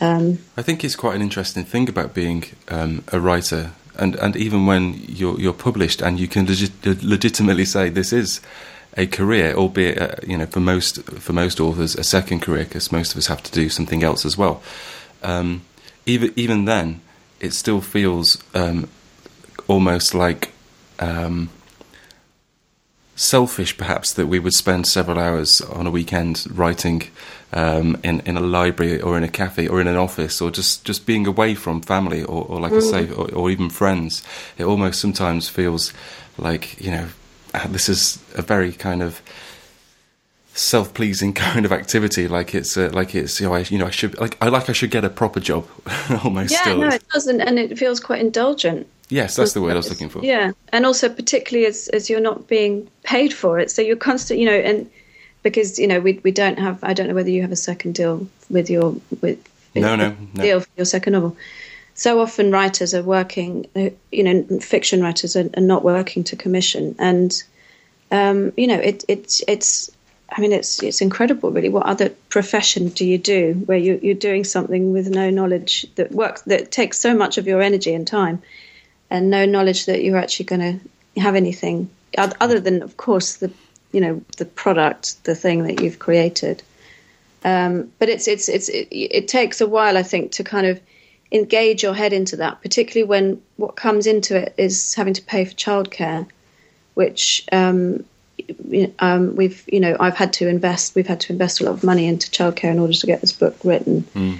Um, 0.00 0.38
I 0.56 0.62
think 0.62 0.84
it's 0.84 0.96
quite 0.96 1.14
an 1.14 1.22
interesting 1.22 1.64
thing 1.64 1.88
about 1.88 2.14
being 2.14 2.44
um, 2.68 3.04
a 3.12 3.20
writer, 3.20 3.72
and 3.96 4.14
and 4.16 4.36
even 4.36 4.66
when 4.66 4.94
you're 5.06 5.38
you're 5.40 5.52
published 5.52 6.02
and 6.02 6.18
you 6.18 6.28
can 6.28 6.46
legit, 6.46 7.02
legitimately 7.02 7.64
say 7.64 7.88
this 7.88 8.12
is 8.12 8.40
a 8.96 9.06
career, 9.06 9.54
albeit 9.54 10.00
uh, 10.00 10.14
you 10.26 10.36
know 10.36 10.46
for 10.46 10.60
most 10.60 11.02
for 11.04 11.32
most 11.32 11.60
authors 11.60 11.94
a 11.94 12.04
second 12.04 12.40
career, 12.40 12.64
because 12.64 12.92
most 12.92 13.12
of 13.12 13.18
us 13.18 13.26
have 13.26 13.42
to 13.42 13.52
do 13.52 13.68
something 13.68 14.02
else 14.02 14.24
as 14.24 14.36
well. 14.36 14.62
Um, 15.22 15.62
even 16.06 16.32
even 16.36 16.64
then, 16.64 17.00
it 17.40 17.52
still 17.52 17.80
feels 17.80 18.42
um, 18.54 18.88
almost 19.68 20.14
like 20.14 20.52
um, 20.98 21.50
selfish, 23.14 23.76
perhaps, 23.76 24.12
that 24.14 24.26
we 24.26 24.38
would 24.38 24.54
spend 24.54 24.86
several 24.86 25.18
hours 25.18 25.60
on 25.60 25.86
a 25.86 25.90
weekend 25.90 26.46
writing 26.50 27.04
um, 27.52 27.98
in 28.02 28.20
in 28.20 28.36
a 28.36 28.40
library 28.40 29.00
or 29.00 29.16
in 29.18 29.24
a 29.24 29.28
cafe 29.28 29.68
or 29.68 29.80
in 29.80 29.86
an 29.86 29.96
office 29.96 30.40
or 30.40 30.50
just, 30.50 30.84
just 30.84 31.04
being 31.04 31.26
away 31.26 31.54
from 31.54 31.82
family 31.82 32.22
or, 32.22 32.46
or 32.46 32.60
like 32.60 32.72
I 32.72 32.80
say, 32.80 33.10
or, 33.10 33.32
or 33.34 33.50
even 33.50 33.68
friends. 33.68 34.22
It 34.56 34.64
almost 34.64 35.00
sometimes 35.00 35.48
feels 35.48 35.92
like 36.38 36.80
you 36.80 36.90
know 36.90 37.08
this 37.68 37.88
is 37.88 38.18
a 38.34 38.42
very 38.42 38.72
kind 38.72 39.02
of 39.02 39.20
self-pleasing 40.54 41.32
kind 41.34 41.64
of 41.64 41.72
activity 41.72 42.28
like 42.28 42.54
it's 42.54 42.76
uh, 42.76 42.90
like 42.92 43.14
it's 43.14 43.40
you 43.40 43.46
know 43.46 43.54
I, 43.54 43.60
you 43.60 43.78
know 43.78 43.86
I 43.86 43.90
should 43.90 44.18
like 44.18 44.36
I 44.40 44.48
like 44.48 44.68
I 44.68 44.72
should 44.72 44.90
get 44.90 45.04
a 45.04 45.10
proper 45.10 45.40
job 45.40 45.66
almost 46.24 46.52
yeah 46.52 46.60
still. 46.62 46.78
no 46.78 46.88
it 46.88 47.08
doesn't 47.08 47.40
and 47.40 47.58
it 47.58 47.78
feels 47.78 48.00
quite 48.00 48.20
indulgent 48.20 48.86
yes 49.12 49.36
that's 49.36 49.52
the 49.52 49.60
word 49.60 49.72
I 49.72 49.76
was 49.76 49.90
looking 49.90 50.08
for. 50.08 50.24
yeah 50.24 50.52
and 50.72 50.86
also 50.86 51.08
particularly 51.08 51.66
as 51.66 51.88
as 51.88 52.08
you're 52.08 52.20
not 52.20 52.48
being 52.48 52.88
paid 53.02 53.32
for 53.32 53.58
it. 53.58 53.70
So 53.70 53.82
you're 53.82 53.96
constant 53.96 54.40
you 54.40 54.46
know 54.46 54.52
and 54.52 54.90
because 55.42 55.78
you 55.78 55.86
know 55.86 56.00
we 56.00 56.20
we 56.22 56.32
don't 56.32 56.58
have 56.58 56.82
I 56.82 56.94
don't 56.94 57.08
know 57.08 57.14
whether 57.14 57.30
you 57.30 57.42
have 57.42 57.52
a 57.52 57.56
second 57.56 57.94
deal 57.94 58.26
with 58.48 58.70
your 58.70 58.96
with 59.20 59.38
no 59.74 59.96
no, 59.96 60.16
no. 60.34 60.42
deal 60.42 60.60
for 60.60 60.68
your 60.76 60.86
second 60.86 61.12
novel. 61.14 61.36
So 61.94 62.20
often 62.20 62.50
writers 62.50 62.94
are 62.94 63.02
working 63.02 63.66
uh, 63.76 63.90
you 64.10 64.24
know 64.24 64.60
fiction 64.60 65.02
writers 65.02 65.36
are, 65.36 65.50
are 65.56 65.62
not 65.62 65.84
working 65.84 66.24
to 66.24 66.36
commission. 66.36 66.94
And 66.98 67.42
um, 68.10 68.52
you 68.56 68.66
know 68.66 68.78
it, 68.78 69.04
it 69.08 69.40
it's 69.46 69.90
I 70.34 70.40
mean, 70.40 70.52
it's 70.52 70.82
it's 70.82 71.00
incredible, 71.00 71.50
really. 71.50 71.68
What 71.68 71.86
other 71.86 72.10
profession 72.28 72.88
do 72.88 73.04
you 73.04 73.18
do 73.18 73.62
where 73.66 73.78
you, 73.78 74.00
you're 74.02 74.14
doing 74.14 74.44
something 74.44 74.92
with 74.92 75.08
no 75.08 75.30
knowledge 75.30 75.86
that 75.96 76.10
works 76.12 76.42
that 76.42 76.70
takes 76.70 76.98
so 76.98 77.14
much 77.14 77.38
of 77.38 77.46
your 77.46 77.60
energy 77.60 77.92
and 77.92 78.06
time, 78.06 78.42
and 79.12 79.28
no 79.28 79.44
knowledge 79.44 79.84
that 79.84 80.02
you're 80.02 80.16
actually 80.16 80.46
going 80.46 80.80
to 81.14 81.20
have 81.20 81.34
anything 81.34 81.90
other 82.16 82.58
than, 82.58 82.82
of 82.82 82.96
course, 82.96 83.36
the 83.36 83.50
you 83.92 84.00
know 84.00 84.22
the 84.38 84.46
product, 84.46 85.22
the 85.24 85.34
thing 85.34 85.64
that 85.64 85.80
you've 85.80 85.98
created. 85.98 86.62
Um, 87.44 87.92
but 87.98 88.08
it's 88.08 88.26
it's 88.26 88.48
it's 88.48 88.68
it, 88.70 88.88
it 88.90 89.28
takes 89.28 89.60
a 89.60 89.66
while, 89.66 89.98
I 89.98 90.02
think, 90.02 90.32
to 90.32 90.44
kind 90.44 90.66
of 90.66 90.80
engage 91.30 91.82
your 91.82 91.94
head 91.94 92.12
into 92.12 92.36
that, 92.36 92.62
particularly 92.62 93.06
when 93.06 93.42
what 93.56 93.76
comes 93.76 94.06
into 94.06 94.36
it 94.36 94.54
is 94.56 94.94
having 94.94 95.14
to 95.14 95.22
pay 95.22 95.44
for 95.44 95.54
childcare, 95.54 96.26
which 96.94 97.46
um, 97.52 98.04
um, 98.98 99.36
we've 99.36 99.62
you 99.70 99.80
know 99.80 99.94
I've 100.00 100.16
had 100.16 100.32
to 100.34 100.48
invest 100.48 100.94
we've 100.94 101.06
had 101.06 101.20
to 101.20 101.32
invest 101.32 101.60
a 101.60 101.64
lot 101.64 101.72
of 101.72 101.84
money 101.84 102.06
into 102.06 102.30
childcare 102.30 102.70
in 102.70 102.78
order 102.78 102.94
to 102.94 103.06
get 103.06 103.20
this 103.20 103.32
book 103.32 103.56
written. 103.62 104.02
Mm. 104.14 104.38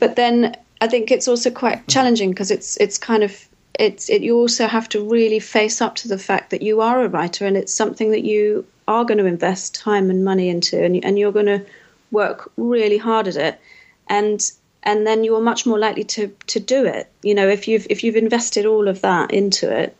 But 0.00 0.16
then 0.16 0.54
I 0.82 0.88
think 0.88 1.10
it's 1.10 1.28
also 1.28 1.50
quite 1.50 1.88
challenging 1.88 2.30
because 2.30 2.50
it's 2.50 2.76
it's 2.76 2.98
kind 2.98 3.22
of 3.22 3.48
it's 3.78 4.08
it, 4.08 4.22
you 4.22 4.36
also 4.36 4.66
have 4.66 4.88
to 4.90 5.02
really 5.02 5.38
face 5.38 5.80
up 5.80 5.94
to 5.96 6.08
the 6.08 6.18
fact 6.18 6.50
that 6.50 6.62
you 6.62 6.80
are 6.80 7.02
a 7.02 7.08
writer 7.08 7.46
and 7.46 7.56
it's 7.56 7.72
something 7.72 8.10
that 8.10 8.24
you 8.24 8.66
are 8.88 9.04
going 9.04 9.18
to 9.18 9.26
invest 9.26 9.74
time 9.74 10.10
and 10.10 10.24
money 10.24 10.48
into 10.48 10.82
and, 10.82 11.04
and 11.04 11.18
you're 11.18 11.32
going 11.32 11.46
to 11.46 11.64
work 12.10 12.50
really 12.56 12.98
hard 12.98 13.28
at 13.28 13.36
it. 13.36 13.60
And 14.08 14.50
and 14.84 15.06
then 15.06 15.22
you're 15.22 15.40
much 15.40 15.64
more 15.64 15.78
likely 15.78 16.04
to 16.04 16.28
to 16.48 16.60
do 16.60 16.84
it. 16.84 17.10
You 17.22 17.34
know 17.34 17.48
if 17.48 17.68
you've 17.68 17.86
if 17.88 18.04
you've 18.04 18.16
invested 18.16 18.66
all 18.66 18.88
of 18.88 19.00
that 19.02 19.32
into 19.32 19.70
it 19.70 19.96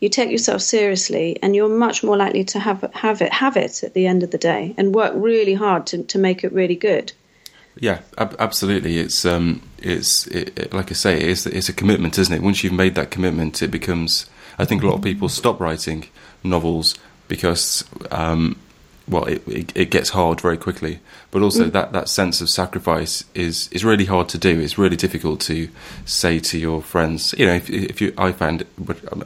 you 0.00 0.08
take 0.08 0.30
yourself 0.30 0.60
seriously 0.60 1.38
and 1.42 1.56
you're 1.56 1.68
much 1.68 2.02
more 2.04 2.16
likely 2.16 2.44
to 2.44 2.58
have 2.58 2.82
have 2.92 3.22
it 3.22 3.32
have 3.32 3.56
it 3.56 3.82
at 3.82 3.94
the 3.94 4.06
end 4.06 4.22
of 4.22 4.30
the 4.30 4.38
day 4.38 4.74
and 4.76 4.94
work 4.94 5.12
really 5.16 5.54
hard 5.54 5.86
to, 5.86 6.02
to 6.04 6.18
make 6.18 6.44
it 6.44 6.52
really 6.52 6.76
good 6.76 7.12
yeah 7.78 8.00
ab- 8.18 8.36
absolutely 8.38 8.98
it's 8.98 9.24
um 9.24 9.62
it's 9.78 10.26
it, 10.28 10.58
it, 10.58 10.72
like 10.72 10.90
i 10.90 10.94
say 10.94 11.20
it's 11.20 11.46
it's 11.46 11.68
a 11.68 11.72
commitment 11.72 12.18
isn't 12.18 12.34
it 12.34 12.42
once 12.42 12.64
you've 12.64 12.72
made 12.72 12.94
that 12.94 13.10
commitment 13.10 13.62
it 13.62 13.70
becomes 13.70 14.28
i 14.58 14.64
think 14.64 14.82
a 14.82 14.86
lot 14.86 14.96
of 14.96 15.02
people 15.02 15.28
stop 15.28 15.60
writing 15.60 16.06
novels 16.42 16.96
because 17.28 17.84
um 18.10 18.56
well, 19.08 19.24
it, 19.24 19.46
it, 19.46 19.76
it, 19.76 19.90
gets 19.90 20.10
hard 20.10 20.40
very 20.40 20.56
quickly. 20.56 20.98
But 21.30 21.42
also 21.42 21.66
mm. 21.66 21.72
that, 21.72 21.92
that 21.92 22.08
sense 22.08 22.40
of 22.40 22.48
sacrifice 22.48 23.24
is, 23.34 23.68
is 23.70 23.84
really 23.84 24.06
hard 24.06 24.28
to 24.30 24.38
do. 24.38 24.58
It's 24.58 24.78
really 24.78 24.96
difficult 24.96 25.40
to 25.42 25.68
say 26.04 26.40
to 26.40 26.58
your 26.58 26.82
friends. 26.82 27.34
You 27.38 27.46
know, 27.46 27.54
if, 27.54 27.70
if 27.70 28.00
you, 28.00 28.12
I 28.18 28.32
found, 28.32 28.66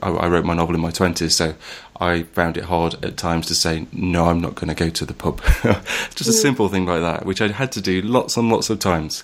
I 0.02 0.26
wrote 0.26 0.44
my 0.44 0.54
novel 0.54 0.74
in 0.74 0.80
my 0.80 0.90
twenties, 0.90 1.36
so 1.36 1.54
I 2.00 2.22
found 2.22 2.56
it 2.56 2.64
hard 2.64 3.04
at 3.04 3.16
times 3.16 3.46
to 3.48 3.54
say 3.54 3.86
no. 3.92 4.26
I'm 4.26 4.40
not 4.40 4.54
going 4.54 4.68
to 4.68 4.74
go 4.74 4.88
to 4.88 5.04
the 5.04 5.14
pub. 5.14 5.42
Just 6.14 6.28
a 6.28 6.32
mm. 6.32 6.42
simple 6.42 6.68
thing 6.68 6.86
like 6.86 7.02
that, 7.02 7.26
which 7.26 7.42
I 7.42 7.48
had 7.48 7.72
to 7.72 7.80
do 7.80 8.00
lots 8.00 8.36
and 8.36 8.50
lots 8.50 8.70
of 8.70 8.78
times. 8.78 9.22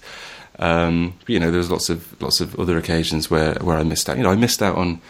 Um, 0.59 1.15
you 1.27 1.41
know, 1.41 1.51
there 1.51 1.59
was 1.59 1.71
lots 1.71 1.89
of 1.91 2.21
lots 2.21 2.41
of 2.41 2.59
other 2.59 2.79
occasions 2.79 3.31
where, 3.31 3.55
where 3.55 3.79
I 3.79 3.83
missed 3.83 4.09
out. 4.09 4.17
You 4.19 4.23
know, 4.23 4.31
I 4.31 4.37
missed 4.37 4.63
out 4.63 4.77
on 4.77 5.01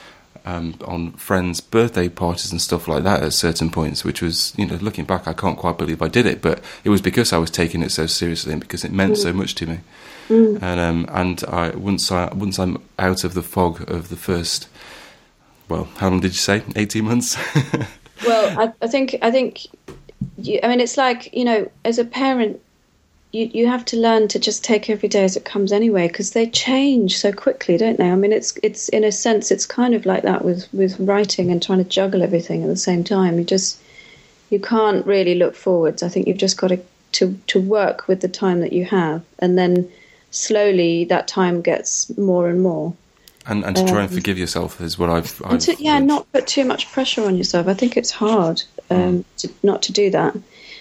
um, 0.46 0.76
on 0.85 1.12
friends' 1.12 1.61
birthday 1.61 2.08
parties 2.08 2.52
and 2.52 2.62
stuff 2.62 2.87
like 2.87 3.02
that 3.02 3.23
at 3.23 3.32
certain 3.32 3.68
points, 3.68 4.04
which 4.04 4.23
was, 4.23 4.54
you 4.56 4.64
know, 4.64 4.76
looking 4.76 5.04
back, 5.04 5.26
I 5.26 5.32
can't 5.32 5.58
quite 5.58 5.76
believe 5.76 6.00
I 6.00 6.08
did 6.08 6.25
it, 6.25 6.40
but 6.40 6.62
it 6.85 6.90
was 6.90 7.02
because 7.02 7.32
I 7.32 7.38
was 7.38 7.50
taking 7.50 7.82
it 7.82 7.90
so 7.90 8.06
seriously 8.06 8.52
and 8.52 8.61
because 8.61 8.85
it 8.85 8.92
meant 8.92 9.14
mm. 9.14 9.23
so 9.23 9.32
much 9.32 9.56
to 9.56 9.66
me. 9.66 9.80
Mm. 10.28 10.62
And 10.62 10.80
um, 10.80 11.06
and 11.11 11.44
I 11.49 11.70
once 11.70 12.11
I 12.11 12.32
once 12.32 12.58
I'm 12.58 12.82
out 12.99 13.25
of 13.25 13.35
the 13.35 13.42
fog 13.42 13.90
of 13.90 14.08
the 14.08 14.16
first, 14.16 14.68
well, 15.68 15.85
how 15.96 16.08
long 16.08 16.20
did 16.20 16.32
you 16.32 16.38
say? 16.38 16.62
Eighteen 16.75 17.04
months. 17.04 17.37
well, 18.26 18.61
I, 18.61 18.73
I 18.82 18.88
think 18.88 19.16
I 19.23 19.30
think, 19.30 19.66
you, 20.38 20.61
I 20.62 20.68
mean, 20.68 20.80
it's 20.80 20.96
like 20.96 21.32
you 21.35 21.44
know, 21.44 21.70
as 21.85 21.99
a 21.99 22.04
parent, 22.04 22.61
you, 23.37 23.50
you 23.52 23.66
have 23.66 23.85
to 23.87 23.96
learn 23.96 24.28
to 24.28 24.38
just 24.38 24.64
take 24.64 24.88
every 24.88 25.08
day 25.08 25.25
as 25.25 25.37
it 25.37 25.44
comes 25.44 25.73
anyway 25.73 26.08
because 26.08 26.30
they 26.30 26.49
change 26.49 27.18
so 27.18 27.32
quickly 27.32 27.76
don't 27.76 27.99
they 27.99 28.11
i 28.11 28.14
mean 28.14 28.32
it's 28.32 28.58
it's 28.62 28.88
in 28.90 29.04
a 29.04 29.12
sense 29.12 29.50
it's 29.50 29.66
kind 29.66 29.94
of 29.94 30.06
like 30.06 30.23
that 30.23 30.44
with 30.44 30.73
with 30.73 30.99
writing 31.00 31.50
and 31.50 31.62
trying 31.62 31.82
to 31.82 31.85
juggle 31.85 32.23
everything 32.23 32.62
at 32.62 32.68
the 32.68 32.76
same 32.76 33.04
time 33.04 33.38
you 33.38 33.44
just 33.44 33.80
you 34.50 34.58
can't 34.58 35.04
really 35.06 35.35
look 35.35 35.54
forwards 35.54 36.02
i 36.02 36.08
think 36.08 36.26
you've 36.26 36.37
just 36.38 36.56
got 36.56 36.68
to 36.68 36.80
to 37.12 37.38
to 37.46 37.61
work 37.61 38.08
with 38.08 38.20
the 38.20 38.28
time 38.28 38.61
that 38.61 38.73
you 38.73 38.85
have 38.85 39.23
and 39.38 39.58
then 39.58 39.88
slowly 40.30 41.04
that 41.04 41.28
time 41.28 41.61
gets 41.61 42.16
more 42.16 42.49
and 42.49 42.62
more 42.62 42.94
and, 43.48 43.64
and 43.64 43.76
to 43.76 43.84
try 43.86 44.02
and 44.02 44.10
um, 44.10 44.14
forgive 44.14 44.38
yourself 44.38 44.80
is 44.80 44.98
what 44.98 45.10
I've, 45.10 45.40
I've 45.44 45.60
to, 45.60 45.76
yeah, 45.78 45.98
not 45.98 46.30
put 46.32 46.46
too 46.46 46.64
much 46.64 46.90
pressure 46.92 47.24
on 47.24 47.36
yourself. 47.36 47.68
I 47.68 47.74
think 47.74 47.96
it's 47.96 48.10
hard 48.10 48.62
um, 48.90 48.98
mm. 48.98 49.24
to, 49.38 49.52
not 49.62 49.82
to 49.82 49.92
do 49.92 50.10
that. 50.10 50.36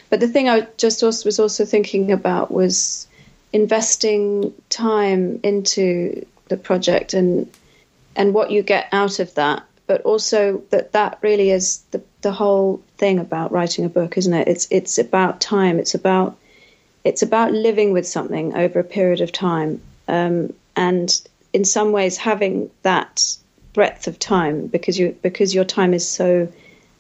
But 0.10 0.20
the 0.20 0.28
thing 0.28 0.50
I 0.50 0.68
just 0.78 1.04
also 1.04 1.28
was 1.28 1.40
also 1.40 1.66
thinking 1.66 2.12
about 2.12 2.52
was 2.52 3.08
investing 3.54 4.54
time 4.70 5.40
into 5.44 6.26
the 6.48 6.58
project 6.58 7.14
and 7.14 7.50
and 8.16 8.34
what 8.34 8.52
you 8.52 8.62
get 8.62 8.88
out 8.92 9.20
of 9.20 9.34
that 9.36 9.64
but 9.88 10.02
also 10.02 10.62
that 10.72 10.92
that 10.92 11.18
really 11.22 11.52
is 11.52 11.82
the 11.92 12.02
the 12.22 12.32
whole 12.32 12.82
thing 12.98 13.20
about 13.20 13.52
writing 13.52 13.86
a 13.86 13.90
book 13.90 14.18
isn't 14.18 14.34
it 14.34 14.48
it's 14.48 14.68
it's 14.72 14.98
about 14.98 15.40
time 15.40 15.80
it's 15.80 15.96
about 15.96 16.38
it's 17.06 17.22
about 17.22 17.52
living 17.54 17.94
with 17.94 18.06
something 18.06 18.56
over 18.56 18.80
a 18.80 18.84
period 18.84 19.22
of 19.22 19.32
time 19.32 19.82
um, 20.08 20.54
and 20.76 21.22
in 21.56 21.64
some 21.64 21.94
ways 21.94 22.18
having 22.18 22.70
that 22.82 23.38
breadth 23.72 24.08
of 24.08 24.20
time 24.20 24.68
because 24.68 25.00
you 25.00 25.18
because 25.22 25.56
your 25.56 25.64
time 25.64 25.94
is 25.94 26.08
so 26.08 26.52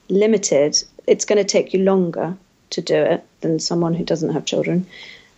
limited 0.09 0.81
it's 1.07 1.25
going 1.25 1.37
to 1.37 1.43
take 1.43 1.73
you 1.73 1.83
longer 1.83 2.37
to 2.69 2.81
do 2.81 2.95
it 2.95 3.23
than 3.41 3.59
someone 3.59 3.93
who 3.93 4.03
doesn't 4.03 4.33
have 4.33 4.45
children. 4.45 4.87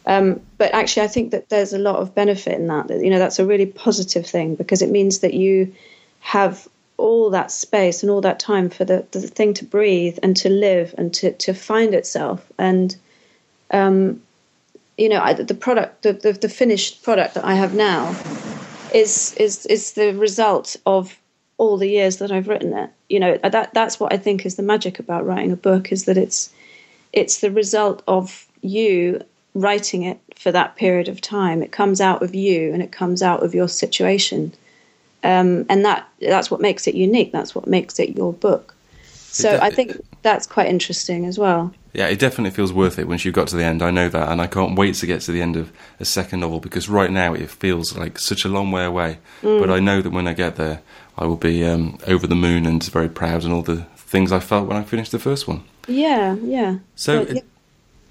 Um, 0.06 0.40
but 0.58 0.74
actually, 0.74 1.04
I 1.04 1.08
think 1.08 1.32
that 1.32 1.50
there's 1.50 1.74
a 1.74 1.78
lot 1.80 1.98
of 1.98 2.16
benefit 2.16 2.54
in 2.54 2.68
that. 2.68 2.90
You 2.90 3.10
know, 3.10 3.20
that's 3.20 3.40
a 3.40 3.46
really 3.46 3.66
positive 3.66 4.26
thing 4.26 4.56
because 4.56 4.82
it 4.82 4.90
means 4.90 5.20
that 5.20 5.34
you 5.34 5.76
have 6.22 6.68
all 6.96 7.32
that 7.32 7.52
space 7.52 8.04
and 8.04 8.10
all 8.10 8.22
that 8.22 8.40
time 8.40 8.70
for 8.70 8.86
the, 8.86 9.06
the 9.12 9.22
thing 9.22 9.54
to 9.56 9.66
breathe 9.66 10.18
and 10.24 10.38
to 10.38 10.50
live 10.50 10.96
and 10.98 11.14
to, 11.16 11.34
to 11.34 11.54
find 11.54 11.94
itself. 11.94 12.46
And, 12.58 12.96
um, 13.72 14.22
you 14.98 15.10
know, 15.10 15.22
I, 15.22 15.34
the 15.34 15.54
product, 15.54 16.04
the, 16.04 16.14
the, 16.14 16.32
the 16.34 16.50
finished 16.50 17.04
product 17.04 17.34
that 17.34 17.44
I 17.44 17.56
have 17.56 17.76
now 17.76 18.16
is, 18.94 19.34
is, 19.36 19.66
is 19.66 19.94
the 19.94 20.14
result 20.14 20.76
of 20.86 21.18
all 21.58 21.78
the 21.78 21.90
years 21.90 22.18
that 22.18 22.32
I've 22.32 22.48
written 22.48 22.74
it. 22.74 22.90
You 23.10 23.20
know, 23.20 23.38
that, 23.38 23.74
that's 23.74 24.00
what 24.00 24.14
I 24.14 24.18
think 24.18 24.46
is 24.46 24.56
the 24.56 24.64
magic 24.64 25.00
about 25.00 25.26
writing 25.26 25.52
a 25.52 25.58
book 25.58 25.92
is 25.92 26.06
that 26.06 26.18
it's, 26.18 26.52
it's 27.14 27.40
the 27.40 27.52
result 27.52 28.04
of 28.08 28.48
you 28.62 29.22
writing 29.54 30.04
it 30.04 30.20
for 30.36 30.52
that 30.52 30.76
period 30.76 31.08
of 31.08 31.20
time. 31.20 31.64
It 31.64 31.72
comes 31.72 32.00
out 32.00 32.22
of 32.22 32.36
you 32.36 32.72
and 32.74 32.82
it 32.82 32.92
comes 32.92 33.22
out 33.24 33.44
of 33.44 33.56
your 33.56 33.68
situation. 33.68 34.54
Um, 35.24 35.66
and 35.68 35.84
that 35.84 36.08
that's 36.22 36.52
what 36.52 36.62
makes 36.62 36.88
it 36.88 36.96
unique. 36.96 37.32
That's 37.32 37.56
what 37.56 37.68
makes 37.68 38.00
it 38.00 38.16
your 38.16 38.34
book. 38.34 38.76
So 39.38 39.52
de- 39.52 39.64
I 39.64 39.70
think 39.70 40.02
that's 40.22 40.48
quite 40.48 40.68
interesting 40.68 41.26
as 41.26 41.38
well. 41.38 41.74
Yeah, 41.94 42.08
it 42.08 42.20
definitely 42.20 42.52
feels 42.52 42.74
worth 42.74 43.00
it 43.00 43.08
once 43.08 43.26
you've 43.26 43.34
got 43.34 43.48
to 43.50 43.56
the 43.56 43.64
end. 43.64 43.82
I 43.82 43.92
know 43.92 44.10
that, 44.10 44.30
and 44.32 44.42
I 44.42 44.48
can't 44.48 44.78
wait 44.78 44.96
to 44.96 45.06
get 45.06 45.22
to 45.22 45.32
the 45.32 45.42
end 45.42 45.56
of 45.56 45.72
a 46.00 46.06
second 46.06 46.42
novel 46.42 46.60
because 46.60 46.90
right 46.90 47.12
now 47.12 47.34
it 47.34 47.50
feels 47.50 47.98
like 47.98 48.20
such 48.20 48.46
a 48.46 48.50
long 48.50 48.72
way 48.72 48.86
away. 48.86 49.20
Mm. 49.42 49.60
But 49.60 49.70
I 49.70 49.80
know 49.80 50.02
that 50.02 50.12
when 50.12 50.28
I 50.28 50.34
get 50.34 50.56
there, 50.56 50.82
I 51.18 51.26
will 51.26 51.38
be 51.38 51.66
um, 51.66 51.98
over 52.08 52.28
the 52.28 52.36
moon 52.36 52.66
and 52.66 52.84
very 52.84 53.10
proud 53.10 53.44
and 53.44 53.54
all 53.54 53.64
the 53.64 53.84
things 53.96 54.32
I 54.32 54.40
felt 54.40 54.68
when 54.68 54.78
I 54.78 54.84
finished 54.84 55.12
the 55.12 55.20
first 55.20 55.48
one. 55.48 55.64
Yeah, 55.88 56.36
yeah. 56.36 56.78
So 56.96 57.22
it, 57.22 57.36
yeah, 57.36 57.42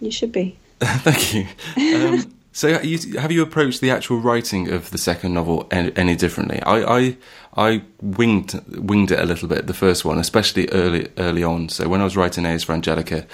you 0.00 0.10
should 0.10 0.32
be. 0.32 0.56
thank 0.80 1.34
you. 1.34 1.46
Um, 1.76 2.32
So, 2.56 2.80
you, 2.80 3.18
have 3.18 3.30
you 3.30 3.42
approached 3.42 3.82
the 3.82 3.90
actual 3.90 4.18
writing 4.18 4.70
of 4.70 4.88
the 4.88 4.96
second 4.96 5.34
novel 5.34 5.66
any, 5.70 5.94
any, 5.94 6.16
differently? 6.16 6.62
I, 6.62 6.96
I, 6.98 7.16
I 7.54 7.82
winged 8.00 8.58
winged 8.78 9.10
it 9.10 9.18
a 9.18 9.26
little 9.26 9.46
bit 9.46 9.66
the 9.66 9.74
first 9.74 10.06
one, 10.06 10.16
especially 10.16 10.66
early 10.70 11.08
early 11.18 11.44
on. 11.44 11.68
So 11.68 11.86
when 11.86 12.00
I 12.00 12.04
was 12.04 12.16
writing 12.16 12.46
A's 12.46 12.64
for 12.64 12.72
Angelica, 12.72 13.26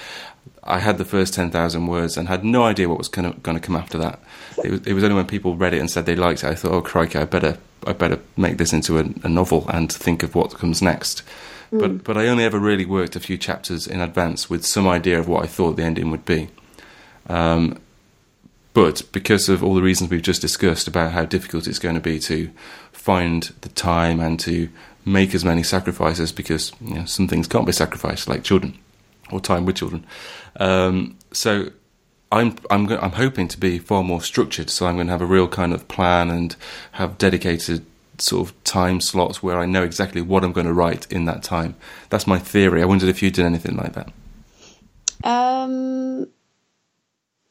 I 0.64 0.80
had 0.80 0.98
the 0.98 1.04
first 1.04 1.34
ten 1.34 1.52
thousand 1.52 1.86
words 1.86 2.16
and 2.16 2.26
had 2.26 2.44
no 2.44 2.64
idea 2.64 2.88
what 2.88 2.98
was 2.98 3.06
going 3.06 3.32
to 3.40 3.60
come 3.60 3.76
after 3.76 3.96
that. 3.98 4.18
It 4.64 4.72
was, 4.72 4.80
it 4.88 4.92
was, 4.92 5.04
only 5.04 5.14
when 5.14 5.28
people 5.28 5.54
read 5.54 5.72
it 5.72 5.78
and 5.78 5.88
said 5.88 6.04
they 6.04 6.16
liked 6.16 6.42
it, 6.42 6.48
I 6.48 6.56
thought, 6.56 6.72
oh 6.72 6.82
crikey, 6.82 7.20
I 7.20 7.24
better 7.24 7.58
I 7.86 7.92
better 7.92 8.18
make 8.36 8.58
this 8.58 8.72
into 8.72 8.98
a, 8.98 9.04
a 9.22 9.28
novel 9.28 9.66
and 9.68 9.92
think 9.92 10.24
of 10.24 10.34
what 10.34 10.52
comes 10.54 10.82
next. 10.82 11.22
Mm. 11.70 11.78
But 11.78 12.02
but 12.02 12.16
I 12.16 12.26
only 12.26 12.42
ever 12.42 12.58
really 12.58 12.86
worked 12.86 13.14
a 13.14 13.20
few 13.20 13.38
chapters 13.38 13.86
in 13.86 14.00
advance 14.00 14.50
with 14.50 14.66
some 14.66 14.88
idea 14.88 15.20
of 15.20 15.28
what 15.28 15.44
I 15.44 15.46
thought 15.46 15.76
the 15.76 15.84
ending 15.84 16.10
would 16.10 16.24
be. 16.24 16.48
Um, 17.28 17.78
but 18.74 19.02
because 19.12 19.48
of 19.48 19.62
all 19.62 19.74
the 19.74 19.82
reasons 19.82 20.10
we've 20.10 20.22
just 20.22 20.40
discussed 20.40 20.88
about 20.88 21.12
how 21.12 21.24
difficult 21.24 21.66
it's 21.66 21.78
going 21.78 21.94
to 21.94 22.00
be 22.00 22.18
to 22.20 22.50
find 22.92 23.52
the 23.60 23.68
time 23.70 24.20
and 24.20 24.38
to 24.40 24.68
make 25.04 25.34
as 25.34 25.44
many 25.44 25.62
sacrifices, 25.62 26.32
because 26.32 26.72
you 26.80 26.94
know, 26.94 27.04
some 27.04 27.28
things 27.28 27.48
can't 27.48 27.66
be 27.66 27.72
sacrificed, 27.72 28.28
like 28.28 28.44
children 28.44 28.78
or 29.30 29.40
time 29.40 29.66
with 29.66 29.76
children. 29.76 30.06
Um, 30.56 31.18
so 31.32 31.70
I'm 32.30 32.56
I'm 32.70 32.90
I'm 32.90 33.12
hoping 33.12 33.48
to 33.48 33.58
be 33.58 33.78
far 33.78 34.02
more 34.02 34.22
structured. 34.22 34.70
So 34.70 34.86
I'm 34.86 34.94
going 34.94 35.06
to 35.06 35.12
have 35.12 35.22
a 35.22 35.26
real 35.26 35.48
kind 35.48 35.72
of 35.72 35.86
plan 35.88 36.30
and 36.30 36.56
have 36.92 37.18
dedicated 37.18 37.84
sort 38.18 38.48
of 38.48 38.64
time 38.64 39.00
slots 39.00 39.42
where 39.42 39.58
I 39.58 39.66
know 39.66 39.82
exactly 39.82 40.22
what 40.22 40.44
I'm 40.44 40.52
going 40.52 40.66
to 40.66 40.72
write 40.72 41.10
in 41.10 41.24
that 41.26 41.42
time. 41.42 41.76
That's 42.08 42.26
my 42.26 42.38
theory. 42.38 42.82
I 42.82 42.86
wondered 42.86 43.08
if 43.08 43.22
you 43.22 43.30
did 43.30 43.44
anything 43.44 43.76
like 43.76 43.94
that. 43.94 44.12
Um, 45.24 46.26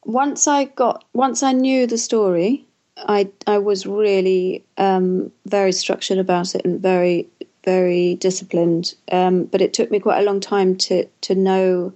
once 0.04 0.48
I 0.48 0.64
got 0.64 1.04
once 1.12 1.42
I 1.42 1.52
knew 1.52 1.86
the 1.86 1.98
story, 1.98 2.64
I 2.96 3.30
I 3.46 3.58
was 3.58 3.86
really 3.86 4.64
um, 4.78 5.32
very 5.46 5.72
structured 5.72 6.18
about 6.18 6.54
it 6.54 6.64
and 6.64 6.80
very 6.80 7.28
very 7.64 8.16
disciplined. 8.16 8.94
Um, 9.10 9.44
but 9.44 9.60
it 9.60 9.72
took 9.72 9.90
me 9.90 10.00
quite 10.00 10.20
a 10.20 10.24
long 10.24 10.40
time 10.40 10.76
to 10.76 11.06
to 11.22 11.34
know 11.34 11.92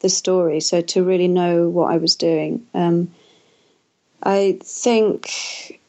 the 0.00 0.08
story, 0.08 0.60
so 0.60 0.80
to 0.80 1.04
really 1.04 1.28
know 1.28 1.68
what 1.68 1.92
I 1.92 1.98
was 1.98 2.14
doing. 2.14 2.66
Um, 2.74 3.12
I 4.22 4.58
think 4.62 5.80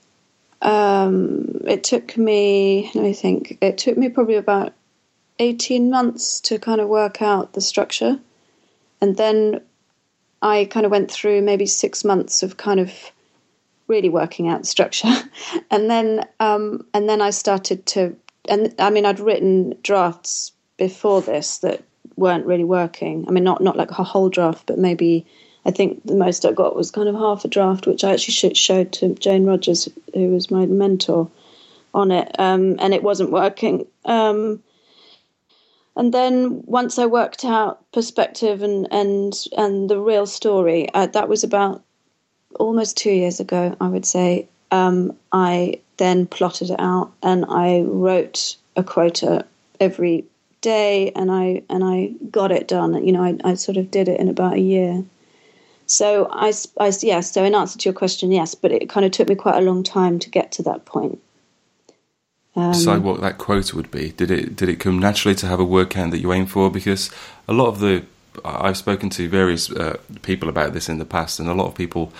um, 0.61 1.61
it 1.67 1.83
took 1.83 2.17
me. 2.17 2.89
Let 2.95 3.03
me 3.03 3.13
think. 3.13 3.57
It 3.61 3.77
took 3.77 3.97
me 3.97 4.09
probably 4.09 4.35
about 4.35 4.73
eighteen 5.37 5.89
months 5.89 6.41
to 6.41 6.57
kind 6.57 6.81
of 6.81 6.89
work 6.89 7.21
out 7.21 7.53
the 7.53 7.61
structure, 7.61 8.19
and 9.01 9.15
then 9.17 9.61
I 10.41 10.65
kind 10.65 10.85
of 10.85 10.91
went 10.91 11.11
through 11.11 11.41
maybe 11.41 11.65
six 11.65 12.03
months 12.03 12.43
of 12.43 12.57
kind 12.57 12.79
of 12.79 12.93
really 13.87 14.09
working 14.09 14.47
out 14.47 14.65
structure, 14.65 15.13
and 15.71 15.89
then 15.89 16.27
um, 16.39 16.85
and 16.93 17.09
then 17.09 17.21
I 17.21 17.31
started 17.31 17.85
to, 17.87 18.15
and 18.47 18.73
I 18.79 18.89
mean 18.89 19.05
I'd 19.05 19.19
written 19.19 19.75
drafts 19.83 20.51
before 20.77 21.21
this 21.21 21.59
that 21.59 21.83
weren't 22.15 22.45
really 22.45 22.63
working. 22.63 23.25
I 23.27 23.31
mean 23.31 23.43
not 23.43 23.61
not 23.61 23.77
like 23.77 23.91
a 23.91 24.03
whole 24.03 24.29
draft, 24.29 24.65
but 24.67 24.77
maybe 24.77 25.25
I 25.65 25.71
think 25.71 26.03
the 26.05 26.15
most 26.15 26.45
I 26.45 26.51
got 26.51 26.75
was 26.75 26.91
kind 26.91 27.09
of 27.09 27.15
half 27.15 27.43
a 27.45 27.49
draft, 27.49 27.85
which 27.85 28.03
I 28.03 28.13
actually 28.13 28.53
showed 28.53 28.91
to 28.93 29.15
Jane 29.15 29.45
Rogers, 29.45 29.89
who 30.13 30.29
was 30.29 30.49
my 30.49 30.65
mentor 30.65 31.29
on 31.93 32.11
it, 32.11 32.39
um, 32.39 32.77
and 32.79 32.93
it 32.93 33.03
wasn't 33.03 33.31
working. 33.31 33.85
Um, 34.05 34.63
and 35.95 36.13
then 36.13 36.63
once 36.65 36.97
I 36.97 37.05
worked 37.05 37.43
out 37.43 37.91
perspective 37.91 38.61
and 38.63 38.87
and 38.91 39.33
and 39.57 39.89
the 39.89 39.99
real 39.99 40.25
story, 40.25 40.87
uh, 40.93 41.07
that 41.07 41.29
was 41.29 41.43
about 41.43 41.83
almost 42.55 42.97
two 42.97 43.11
years 43.11 43.39
ago, 43.39 43.75
I 43.79 43.87
would 43.87 44.05
say. 44.05 44.47
Um, 44.71 45.17
I 45.31 45.81
then 45.97 46.27
plotted 46.27 46.69
it 46.69 46.79
out 46.79 47.11
and 47.23 47.45
I 47.49 47.81
wrote 47.81 48.55
a 48.75 48.83
quota 48.83 49.45
every 49.79 50.25
day, 50.61 51.11
and 51.15 51.31
I 51.31 51.63
and 51.69 51.83
I 51.83 52.13
got 52.31 52.51
it 52.51 52.67
done. 52.67 53.05
You 53.05 53.11
know, 53.11 53.23
I, 53.23 53.37
I 53.43 53.53
sort 53.55 53.77
of 53.77 53.91
did 53.91 54.07
it 54.07 54.19
in 54.19 54.29
about 54.29 54.53
a 54.53 54.59
year. 54.59 55.03
So 55.85 56.27
I, 56.31 56.53
I 56.79 56.93
yes. 57.01 57.31
So 57.31 57.43
in 57.43 57.55
answer 57.55 57.79
to 57.79 57.89
your 57.89 57.93
question, 57.95 58.31
yes, 58.31 58.55
but 58.55 58.71
it 58.71 58.89
kind 58.89 59.05
of 59.05 59.11
took 59.11 59.27
me 59.27 59.35
quite 59.35 59.57
a 59.57 59.65
long 59.65 59.83
time 59.83 60.19
to 60.19 60.29
get 60.29 60.51
to 60.53 60.63
that 60.63 60.85
point. 60.85 61.19
Um, 62.55 62.71
decide 62.71 63.03
what 63.03 63.21
that 63.21 63.37
quota 63.37 63.75
would 63.75 63.91
be? 63.91 64.11
Did 64.11 64.31
it 64.31 64.55
did 64.55 64.69
it 64.69 64.79
come 64.79 64.99
naturally 64.99 65.35
to 65.35 65.47
have 65.47 65.59
a 65.59 65.65
word 65.65 65.89
count 65.89 66.11
that 66.11 66.19
you 66.19 66.33
aim 66.33 66.45
for? 66.45 66.69
Because 66.71 67.09
a 67.47 67.53
lot 67.53 67.67
of 67.67 67.79
the 67.79 68.05
I've 68.43 68.77
spoken 68.77 69.09
to 69.11 69.27
various 69.27 69.71
uh, 69.71 69.97
people 70.21 70.49
about 70.49 70.73
this 70.73 70.89
in 70.89 70.97
the 70.97 71.05
past, 71.05 71.39
and 71.39 71.49
a 71.49 71.53
lot 71.53 71.67
of 71.67 71.75
people. 71.75 72.11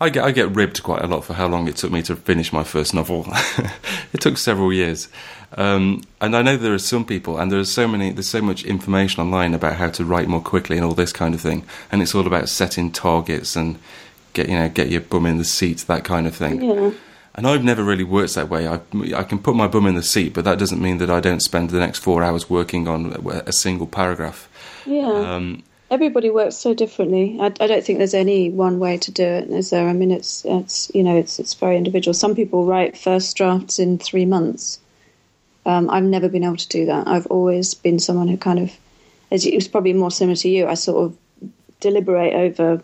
I 0.00 0.08
get 0.08 0.24
I 0.24 0.32
get 0.32 0.50
ribbed 0.50 0.82
quite 0.82 1.02
a 1.02 1.06
lot 1.06 1.24
for 1.24 1.34
how 1.34 1.46
long 1.46 1.68
it 1.68 1.76
took 1.76 1.92
me 1.92 2.02
to 2.02 2.16
finish 2.16 2.52
my 2.52 2.64
first 2.64 2.92
novel. 2.92 3.24
it 4.12 4.20
took 4.20 4.36
several 4.36 4.72
years, 4.72 5.08
um, 5.56 6.02
and 6.20 6.34
I 6.34 6.42
know 6.42 6.56
there 6.56 6.74
are 6.74 6.78
some 6.78 7.04
people, 7.04 7.38
and 7.38 7.52
there 7.52 7.60
are 7.60 7.64
so 7.64 7.86
many. 7.86 8.10
There's 8.10 8.28
so 8.28 8.42
much 8.42 8.64
information 8.64 9.22
online 9.22 9.54
about 9.54 9.76
how 9.76 9.90
to 9.90 10.04
write 10.04 10.26
more 10.26 10.40
quickly 10.40 10.76
and 10.76 10.84
all 10.84 10.94
this 10.94 11.12
kind 11.12 11.36
of 11.36 11.40
thing, 11.40 11.64
and 11.92 12.02
it's 12.02 12.16
all 12.16 12.26
about 12.26 12.48
setting 12.48 12.90
targets 12.90 13.54
and 13.54 13.78
get 14.32 14.48
you 14.48 14.56
know 14.58 14.68
get 14.68 14.90
your 14.90 15.02
bum 15.02 15.24
in 15.24 15.38
the 15.38 15.44
seat, 15.44 15.78
that 15.86 16.02
kind 16.02 16.26
of 16.26 16.34
thing. 16.34 16.62
Yeah. 16.62 16.90
And 17.34 17.46
I've 17.46 17.64
never 17.64 17.82
really 17.82 18.04
worked 18.04 18.34
that 18.34 18.48
way. 18.48 18.68
I, 18.68 18.80
I 19.16 19.22
can 19.22 19.38
put 19.38 19.56
my 19.56 19.66
bum 19.66 19.86
in 19.86 19.94
the 19.94 20.02
seat, 20.02 20.34
but 20.34 20.44
that 20.44 20.58
doesn't 20.58 20.82
mean 20.82 20.98
that 20.98 21.10
I 21.10 21.20
don't 21.20 21.40
spend 21.40 21.70
the 21.70 21.78
next 21.78 22.00
four 22.00 22.22
hours 22.22 22.50
working 22.50 22.88
on 22.88 23.12
a 23.46 23.52
single 23.52 23.86
paragraph. 23.86 24.48
Yeah. 24.84 25.08
Um, 25.08 25.62
Everybody 25.90 26.30
works 26.30 26.56
so 26.56 26.74
differently. 26.74 27.38
I, 27.40 27.46
I, 27.46 27.66
don't 27.66 27.84
think 27.84 27.98
there's 27.98 28.14
any 28.14 28.50
one 28.50 28.78
way 28.78 28.96
to 28.98 29.10
do 29.10 29.24
it, 29.24 29.50
is 29.50 29.70
there? 29.70 29.88
I 29.88 29.92
mean, 29.92 30.10
it's 30.10 30.42
it's 30.46 30.90
you 30.94 31.02
know 31.02 31.16
it's 31.16 31.38
it's 31.38 31.52
very 31.52 31.76
individual. 31.76 32.14
Some 32.14 32.34
people 32.34 32.64
write 32.64 32.96
first 32.96 33.36
drafts 33.36 33.78
in 33.78 33.98
three 33.98 34.24
months. 34.24 34.78
Um, 35.66 35.90
I've 35.90 36.04
never 36.04 36.30
been 36.30 36.44
able 36.44 36.56
to 36.56 36.68
do 36.68 36.86
that. 36.86 37.06
I've 37.06 37.26
always 37.26 37.74
been 37.74 37.98
someone 37.98 38.28
who 38.28 38.38
kind 38.38 38.58
of, 38.58 38.72
as 39.30 39.44
it 39.44 39.54
was 39.54 39.68
probably 39.68 39.92
more 39.92 40.10
similar 40.10 40.36
to 40.36 40.48
you. 40.48 40.66
I 40.66 40.74
sort 40.74 41.04
of 41.04 41.50
deliberate 41.80 42.32
over 42.32 42.82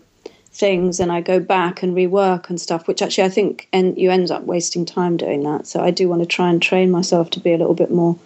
things 0.51 0.99
and 0.99 1.11
I 1.11 1.21
go 1.21 1.39
back 1.39 1.83
and 1.83 1.95
rework 1.95 2.49
and 2.49 2.59
stuff, 2.59 2.87
which 2.87 3.01
actually 3.01 3.25
I 3.25 3.29
think 3.29 3.67
and 3.71 3.97
you 3.97 4.09
end 4.09 4.31
up 4.31 4.43
wasting 4.43 4.85
time 4.85 5.17
doing 5.17 5.43
that. 5.43 5.67
So 5.67 5.81
I 5.81 5.91
do 5.91 6.09
want 6.09 6.21
to 6.21 6.25
try 6.25 6.49
and 6.49 6.61
train 6.61 6.91
myself 6.91 7.29
to 7.31 7.39
be 7.39 7.53
a 7.53 7.57
little 7.57 7.75
bit 7.75 7.91
more 7.91 8.17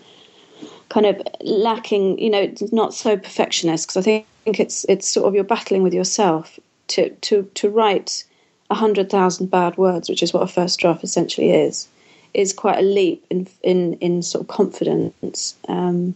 kind 0.89 1.05
of 1.05 1.21
lacking, 1.41 2.19
you 2.19 2.29
know, 2.29 2.53
not 2.71 2.93
so 2.93 3.17
perfectionist 3.17 3.87
because 3.87 3.97
I 3.97 4.01
think 4.01 4.59
it's 4.59 4.85
it's 4.87 5.07
sort 5.07 5.27
of 5.27 5.35
you're 5.35 5.43
battling 5.43 5.83
with 5.83 5.93
yourself 5.93 6.59
to 6.87 7.09
to 7.09 7.49
to 7.55 7.69
write 7.69 8.23
a 8.69 8.75
hundred 8.75 9.09
thousand 9.09 9.47
bad 9.47 9.77
words, 9.77 10.09
which 10.09 10.23
is 10.23 10.33
what 10.33 10.43
a 10.43 10.47
first 10.47 10.79
draft 10.79 11.03
essentially 11.03 11.51
is, 11.51 11.87
is 12.33 12.53
quite 12.53 12.79
a 12.79 12.83
leap 12.83 13.25
in 13.29 13.47
in 13.63 13.93
in 13.95 14.21
sort 14.21 14.43
of 14.43 14.47
confidence. 14.47 15.55
Um, 15.67 16.15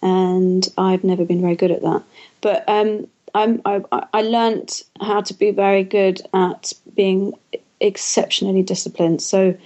and 0.00 0.68
I've 0.78 1.02
never 1.02 1.24
been 1.24 1.40
very 1.40 1.56
good 1.56 1.72
at 1.72 1.82
that. 1.82 2.02
But 2.40 2.68
um, 2.68 3.08
I'm, 3.34 3.60
I, 3.64 3.82
I 4.12 4.22
learned 4.22 4.82
how 5.00 5.20
to 5.22 5.34
be 5.34 5.50
very 5.50 5.84
good 5.84 6.20
at 6.32 6.72
being 6.94 7.34
exceptionally 7.80 8.62
disciplined. 8.62 9.22
So 9.22 9.56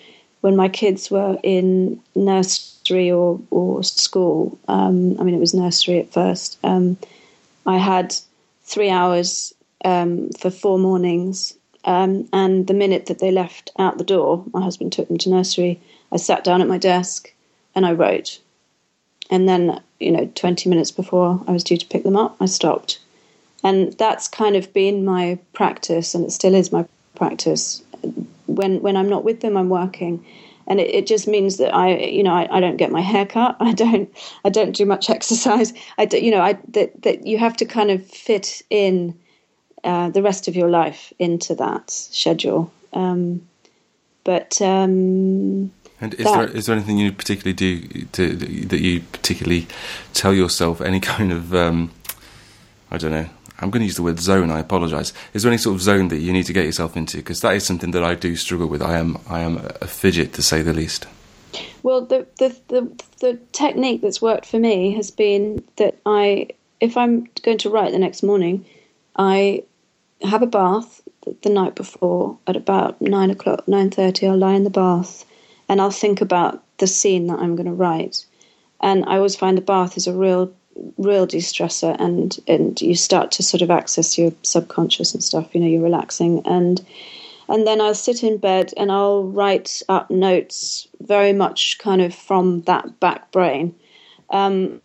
when 0.41 0.57
my 0.57 0.69
kids 0.69 1.11
were 1.11 1.39
in 1.43 2.01
nursery 2.15 3.11
or, 3.11 3.41
or 3.51 3.83
school, 3.83 4.59
um, 4.69 5.19
I 5.19 5.23
mean, 5.23 5.35
it 5.35 5.41
was 5.41 5.55
nursery 5.55 6.01
at 6.01 6.13
first, 6.13 6.59
um, 6.65 6.97
I 7.65 7.79
had 7.79 8.15
three 8.65 8.91
hours 8.91 9.55
um, 9.85 10.31
for 10.31 10.51
four 10.51 10.79
mornings. 10.79 11.55
Um, 11.85 12.29
and 12.33 12.67
the 12.67 12.75
minute 12.75 13.07
that 13.07 13.19
they 13.19 13.31
left 13.31 13.71
out 13.79 13.99
the 13.99 14.05
door, 14.05 14.45
my 14.53 14.63
husband 14.63 14.93
took 14.93 15.09
them 15.09 15.19
to 15.19 15.31
nursery, 15.31 15.81
I 16.11 16.17
sat 16.17 16.45
down 16.45 16.61
at 16.61 16.69
my 16.69 16.79
desk 16.79 17.33
and 17.75 17.87
I 17.87 17.93
wrote. 17.93 18.41
And 19.31 19.49
then, 19.49 19.81
you 19.99 20.11
know, 20.11 20.31
20 20.35 20.69
minutes 20.69 20.91
before 20.91 21.43
I 21.47 21.53
was 21.53 21.65
due 21.65 21.77
to 21.77 21.87
pick 21.87 22.03
them 22.03 22.17
up, 22.17 22.37
I 22.41 22.47
stopped 22.47 22.99
and 23.63 23.93
that's 23.95 24.29
kind 24.29 24.57
of 24.57 24.73
been 24.73 25.05
my 25.05 25.39
practice, 25.53 26.15
and 26.15 26.25
it 26.25 26.33
still 26.33 26.55
is 26.55 26.73
my 26.73 26.87
practice. 27.15 27.83
When 28.47 28.83
when 28.83 28.97
I'm 28.97 29.09
not 29.09 29.25
with 29.25 29.41
them, 29.41 29.57
I'm 29.57 29.69
working, 29.69 30.25
and 30.67 30.81
it, 30.81 30.95
it 30.95 31.07
just 31.07 31.29
means 31.29 31.59
that 31.59 31.75
I, 31.75 31.97
you 31.97 32.23
know, 32.23 32.35
I, 32.35 32.49
I, 32.57 32.61
don't 32.61 32.77
get 32.77 32.91
my 32.91 33.01
hair 33.01 33.27
cut. 33.27 33.57
I 33.61 33.73
don't, 33.73 34.13
I 34.45 34.49
don't 34.49 34.75
do 34.75 34.87
much 34.87 35.11
exercise. 35.17 35.73
I, 35.99 36.07
do, 36.07 36.19
you 36.19 36.31
know, 36.31 36.41
I 36.41 36.59
that 36.69 37.03
that 37.03 37.27
you 37.27 37.39
have 37.39 37.57
to 37.59 37.65
kind 37.65 37.91
of 37.91 38.05
fit 38.07 38.63
in 38.71 39.19
uh, 39.85 40.11
the 40.11 40.23
rest 40.23 40.49
of 40.49 40.57
your 40.57 40.69
life 40.69 41.13
into 41.19 41.55
that 41.57 41.91
schedule. 41.91 42.73
Um, 42.93 43.47
but 44.25 44.61
um, 44.63 45.73
and 46.01 46.15
is 46.15 46.25
that, 46.25 46.33
there 46.33 46.49
is 46.49 46.67
there 46.67 46.77
anything 46.77 46.99
you 46.99 47.13
particularly 47.13 47.55
do 47.55 48.05
to, 48.13 48.37
that 48.37 48.81
you 48.81 49.01
particularly 49.01 49.67
tell 50.15 50.35
yourself 50.35 50.81
any 50.81 51.01
kind 51.15 51.33
of 51.33 51.55
um, 51.55 51.91
I 52.91 52.99
don't 52.99 53.13
know 53.13 53.29
I'm 53.63 53.71
going 53.71 53.81
to 53.81 53.87
use 53.87 53.97
the 53.97 54.03
word 54.03 54.19
zone. 54.19 54.51
I 54.51 54.59
apologise. 54.59 55.13
Is 55.33 55.43
there 55.43 55.53
any 55.53 55.59
sort 55.59 55.77
of 55.77 55.83
zone 55.83 56.09
that 56.09 56.19
you 56.19 56.33
need 56.33 56.47
to 56.47 56.53
get 56.53 56.67
yourself 56.67 56.97
into? 56.97 57.19
Because 57.19 57.41
that 57.41 57.55
is 57.55 57.65
something 57.65 57.93
that 57.93 58.03
I 58.03 58.15
do 58.15 58.37
struggle 58.37 58.67
with. 58.67 58.83
I 58.83 58.99
am 58.99 59.19
I 59.29 59.41
am 59.41 59.65
a 59.81 59.87
fidget 59.87 60.33
to 60.35 60.43
say 60.43 60.63
the 60.63 60.73
least. 60.73 61.07
Well, 61.83 62.05
the 62.05 62.27
the 62.39 62.57
the, 62.69 63.05
the 63.21 63.39
technique 63.53 64.03
that's 64.03 64.23
worked 64.23 64.47
for 64.47 64.59
me 64.59 64.95
has 64.95 65.11
been 65.11 65.63
that 65.77 65.99
I, 66.05 66.49
if 66.81 66.97
I'm 66.97 67.29
going 67.43 67.59
to 67.59 67.71
write 67.71 67.93
the 67.93 67.99
next 67.99 68.23
morning, 68.23 68.65
I 69.17 69.65
have 70.23 70.43
a 70.43 70.47
bath, 70.47 71.03
the, 71.25 71.37
the 71.43 71.51
night 71.51 71.75
before 71.75 72.39
at 72.47 72.57
about 72.57 73.01
nine 73.01 73.31
o'clock, 73.31 73.69
nine 73.69 73.91
thirty. 73.91 74.27
I'll 74.27 74.37
lie 74.37 74.55
in 74.55 74.65
the 74.65 74.71
bath, 74.71 75.25
and 75.69 75.81
I'll 75.81 75.91
think 75.91 76.21
about 76.21 76.63
the 76.79 76.87
scene 76.87 77.27
that 77.27 77.39
I'm 77.39 77.55
going 77.55 77.67
to 77.67 77.73
write. 77.73 78.25
And 78.81 79.05
I 79.05 79.17
always 79.17 79.37
find 79.37 79.57
the 79.57 79.63
bath 79.63 79.97
is 79.97 80.09
a 80.09 80.13
real, 80.13 80.53
real 80.99 81.27
de-stressor, 81.27 81.97
and 81.99 82.39
and 82.47 82.81
you 82.81 82.95
start 82.95 83.31
to 83.33 83.43
sort 83.43 83.63
of 83.63 83.71
access 83.71 84.19
your 84.19 84.33
subconscious 84.43 85.15
and 85.15 85.23
stuff. 85.23 85.55
You 85.55 85.61
know, 85.61 85.67
you're 85.67 85.83
relaxing, 85.83 86.43
and 86.47 86.85
and 87.49 87.67
then 87.67 87.81
I'll 87.81 87.95
sit 87.95 88.23
in 88.23 88.39
bed 88.39 88.73
and 88.77 88.91
I'll 88.91 89.25
write 89.25 89.83
up 89.89 90.11
notes, 90.11 90.89
very 91.01 91.33
much 91.33 91.79
kind 91.79 92.01
of 92.01 92.15
from 92.15 92.63
that 92.63 93.01
back 93.01 93.31
brain. 93.33 93.75
Um, 94.31 94.81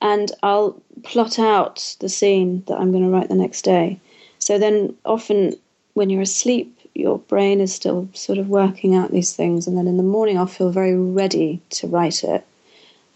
and 0.00 0.30
I'll 0.42 0.80
plot 1.02 1.38
out 1.38 1.96
the 2.00 2.08
scene 2.08 2.62
that 2.66 2.78
I'm 2.78 2.92
going 2.92 3.04
to 3.04 3.10
write 3.10 3.28
the 3.28 3.34
next 3.34 3.62
day. 3.62 4.00
So 4.38 4.58
then, 4.58 4.96
often 5.04 5.54
when 5.94 6.10
you're 6.10 6.22
asleep, 6.22 6.78
your 6.94 7.18
brain 7.18 7.60
is 7.60 7.74
still 7.74 8.08
sort 8.12 8.38
of 8.38 8.48
working 8.48 8.94
out 8.94 9.10
these 9.10 9.34
things, 9.34 9.66
and 9.66 9.76
then 9.76 9.88
in 9.88 9.96
the 9.96 10.02
morning, 10.02 10.38
I'll 10.38 10.46
feel 10.46 10.70
very 10.70 10.96
ready 10.96 11.60
to 11.70 11.86
write 11.86 12.24
it. 12.24 12.44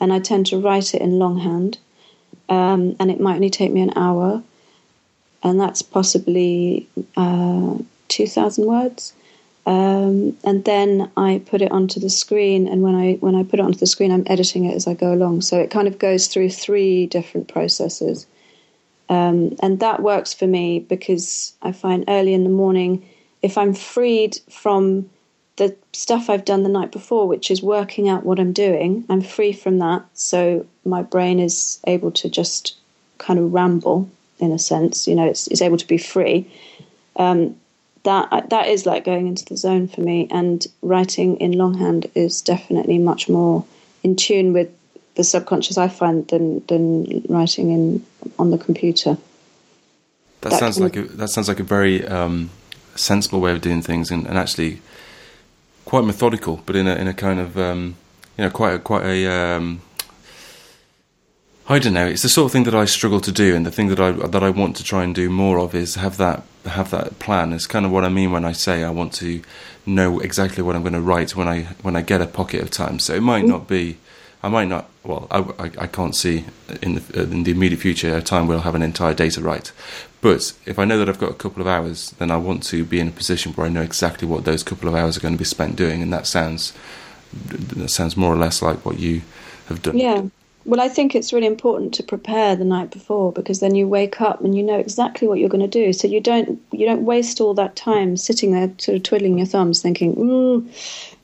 And 0.01 0.13
I 0.13 0.19
tend 0.19 0.47
to 0.47 0.59
write 0.59 0.95
it 0.95 1.01
in 1.01 1.19
longhand, 1.19 1.79
um, 2.49 2.97
and 2.99 3.11
it 3.11 3.21
might 3.21 3.37
only 3.37 3.51
take 3.51 3.73
me 3.73 3.81
an 3.81 3.93
hour, 3.97 4.43
and 5.43 5.61
that's 5.61 5.83
possibly 5.83 6.89
uh, 7.17 7.79
2,000 8.09 8.67
words. 8.67 9.15
Um, 9.65 10.37
and 10.43 10.65
then 10.65 11.11
I 11.17 11.41
put 11.47 11.63
it 11.63 11.71
onto 11.71 12.01
the 12.01 12.11
screen, 12.11 12.67
and 12.67 12.83
when 12.83 12.97
I 12.97 13.13
when 13.21 13.37
I 13.37 13.45
put 13.45 13.61
it 13.61 13.63
onto 13.63 13.79
the 13.79 13.87
screen, 13.87 14.11
I'm 14.11 14.25
editing 14.27 14.65
it 14.65 14.75
as 14.75 14.89
I 14.89 14.95
go 14.95 15.13
along. 15.15 15.43
So 15.43 15.61
it 15.61 15.71
kind 15.71 15.87
of 15.87 16.01
goes 16.01 16.27
through 16.27 16.51
three 16.51 17.07
different 17.07 17.47
processes, 17.47 18.27
um, 19.09 19.55
and 19.63 19.79
that 19.79 20.03
works 20.03 20.35
for 20.35 20.49
me 20.49 20.81
because 20.81 21.55
I 21.63 21.71
find 21.71 22.05
early 22.09 22.35
in 22.35 22.43
the 22.43 22.51
morning, 22.51 23.09
if 23.41 23.57
I'm 23.57 23.73
freed 23.73 24.41
from 24.51 25.09
the 25.57 25.77
stuff 25.93 26.31
I've 26.31 26.45
done 26.45 26.63
the 26.63 26.69
night 26.69 26.93
before, 26.93 27.29
which 27.29 27.51
is 27.51 27.63
working 27.63 28.09
out 28.09 28.25
what 28.25 28.39
I'm 28.39 28.53
doing, 28.53 29.05
I'm 29.09 29.21
free 29.21 29.53
from 29.53 29.79
that. 29.79 30.05
So 30.15 30.67
my 30.85 31.03
brain 31.03 31.39
is 31.39 31.81
able 31.87 32.11
to 32.13 32.29
just 32.29 32.77
kind 33.19 33.39
of 33.39 33.53
ramble 33.53 34.09
in 34.39 34.53
a 34.53 34.59
sense. 34.59 35.07
You 35.07 35.15
know, 35.15 35.27
it's, 35.27 35.47
it's 35.49 35.63
able 35.63 35.77
to 35.77 35.87
be 35.87 35.99
free. 35.99 36.51
Um, 37.17 37.57
that 38.05 38.51
that 38.51 38.67
is 38.67 38.85
like 38.85 39.05
going 39.05 39.27
into 39.29 39.45
the 39.45 39.57
zone 39.57 39.89
for 39.89 40.01
me. 40.01 40.27
And 40.31 40.67
writing 40.83 41.37
in 41.37 41.53
longhand 41.53 42.11
is 42.15 42.43
definitely 42.43 42.99
much 42.99 43.29
more 43.29 43.65
in 44.03 44.17
tune 44.17 44.53
with 44.53 44.71
the 45.15 45.25
subconscious 45.25 45.79
I 45.79 45.89
find 45.89 46.27
than 46.29 46.65
than 46.67 47.25
writing 47.29 47.71
in 47.71 48.07
on 48.39 48.51
the 48.51 48.59
computer. 48.59 49.17
That, 50.41 50.51
that 50.51 50.59
sounds 50.59 50.81
like 50.81 50.97
a, 50.97 51.03
that 51.03 51.29
sounds 51.29 51.47
like 51.47 51.61
a 51.61 51.65
very 51.65 52.05
um, 52.05 52.51
sensible 52.97 53.41
way 53.41 53.53
of 53.53 53.61
doing 53.61 53.83
things, 53.83 54.11
and, 54.11 54.27
and, 54.27 54.37
actually 54.37 54.81
quite 55.93 56.07
methodical, 56.07 56.63
but 56.65 56.75
in 56.75 56.87
a 56.89 56.95
in 56.95 57.07
a 57.07 57.13
kind 57.13 57.39
of 57.39 57.59
um, 57.59 57.97
you 58.39 58.45
know 58.45 58.51
quite 58.51 58.73
a, 58.77 58.79
quite 58.79 59.05
a 59.05 59.27
um, 59.27 59.83
I 61.69 61.79
don't 61.79 61.93
know. 61.93 62.07
It's 62.07 62.23
the 62.23 62.31
sort 62.31 62.47
of 62.47 62.53
thing 62.53 62.65
that 62.65 62.75
I 62.75 62.87
struggle 62.87 63.21
to 63.21 63.31
do, 63.31 63.55
and 63.55 63.67
the 63.67 63.71
thing 63.71 63.89
that 63.89 64.01
I 64.01 64.11
that 64.13 64.43
I 64.43 64.49
want 64.49 64.75
to 64.77 64.85
try 64.85 65.05
and 65.05 65.15
do 65.15 65.29
more 65.29 65.59
of 65.59 65.75
is 65.75 65.97
have 65.97 66.17
that 66.17 66.45
have 66.65 66.91
that 66.93 67.19
plan. 67.19 67.53
It's 67.53 67.67
kind 67.67 67.85
of 67.85 67.93
what 67.93 68.05
I 68.05 68.09
mean 68.09 68.33
when 68.33 68.47
I 68.47 68.53
say 68.53 68.85
I 68.85 68.89
want 68.89 69.13
to 69.25 69.43
know 69.85 70.19
exactly 70.19 70.63
what 70.63 70.75
I'm 70.77 70.83
going 70.83 70.95
to 70.95 71.07
write 71.13 71.37
when 71.37 71.47
I 71.47 71.65
when 71.83 71.95
I 71.95 72.01
get 72.01 72.23
a 72.23 72.27
pocket 72.27 72.63
of 72.63 72.71
time. 72.71 72.99
So 72.99 73.15
it 73.15 73.23
might 73.23 73.45
not 73.45 73.69
be, 73.69 73.99
I 74.43 74.49
might 74.49 74.69
not. 74.69 74.89
Well, 75.05 75.27
I, 75.31 75.41
I, 75.65 75.71
I 75.85 75.87
can't 75.89 76.17
see 76.17 76.47
in 76.81 76.95
the 76.95 77.23
in 77.25 77.43
the 77.43 77.51
immediate 77.51 77.83
future 77.83 78.17
a 78.17 78.23
time 78.23 78.47
where 78.47 78.57
I'll 78.57 78.65
have 78.65 78.75
an 78.75 78.83
entire 78.83 79.13
day 79.13 79.29
to 79.29 79.43
write. 79.43 79.73
But 80.23 80.55
if 80.67 80.79
I 80.79 80.85
know 80.85 80.99
that 80.99 81.09
I've 81.09 81.19
got 81.19 81.33
a 81.33 81.35
couple 81.35 81.61
of 81.61 81.67
hours, 81.67 82.11
then 82.13 82.31
I 82.31 82.37
want 82.37 82.63
to 82.65 82.85
be 82.85 83.01
in 83.01 83.09
a 83.09 83.13
position 83.13 83.53
where 83.53 83.67
I 83.67 83.71
know 83.71 83.83
exactly 83.83 84.27
what 84.27 84.45
those 84.45 84.63
couple 84.63 84.89
of 84.89 84.95
hours 84.95 85.17
are 85.17 85.21
going 85.21 85.35
to 85.35 85.39
be 85.39 85.45
spent 85.45 85.77
doing, 85.77 86.01
and 86.01 86.13
that 86.13 86.27
sounds 86.27 86.73
that 87.33 87.89
sounds 87.89 88.17
more 88.17 88.33
or 88.33 88.37
less 88.37 88.63
like 88.63 88.85
what 88.87 88.99
you 89.01 89.23
have 89.67 89.83
done. 89.83 89.99
Yeah. 89.99 90.23
Well, 90.65 90.81
I 90.81 90.89
think 90.89 91.15
it's 91.15 91.33
really 91.33 91.47
important 91.47 91.93
to 91.95 92.03
prepare 92.03 92.55
the 92.55 92.65
night 92.65 92.91
before 92.91 93.33
because 93.33 93.61
then 93.61 93.75
you 93.75 93.89
wake 93.89 94.21
up 94.21 94.41
and 94.41 94.57
you 94.57 94.63
know 94.63 94.79
exactly 94.79 95.27
what 95.27 95.39
you're 95.39 95.49
going 95.49 95.69
to 95.69 95.85
do. 95.85 95.93
So 95.93 96.07
you 96.07 96.21
don't 96.21 96.61
you 96.71 96.87
don't 96.87 97.05
waste 97.05 97.41
all 97.41 97.55
that 97.55 97.75
time 97.75 98.17
sitting 98.17 98.53
there 98.53 98.73
sort 98.79 98.97
of 98.97 99.03
twiddling 99.03 99.39
your 99.39 99.47
thumbs, 99.47 99.83
thinking, 99.83 100.17
"Ooh, 100.19 100.69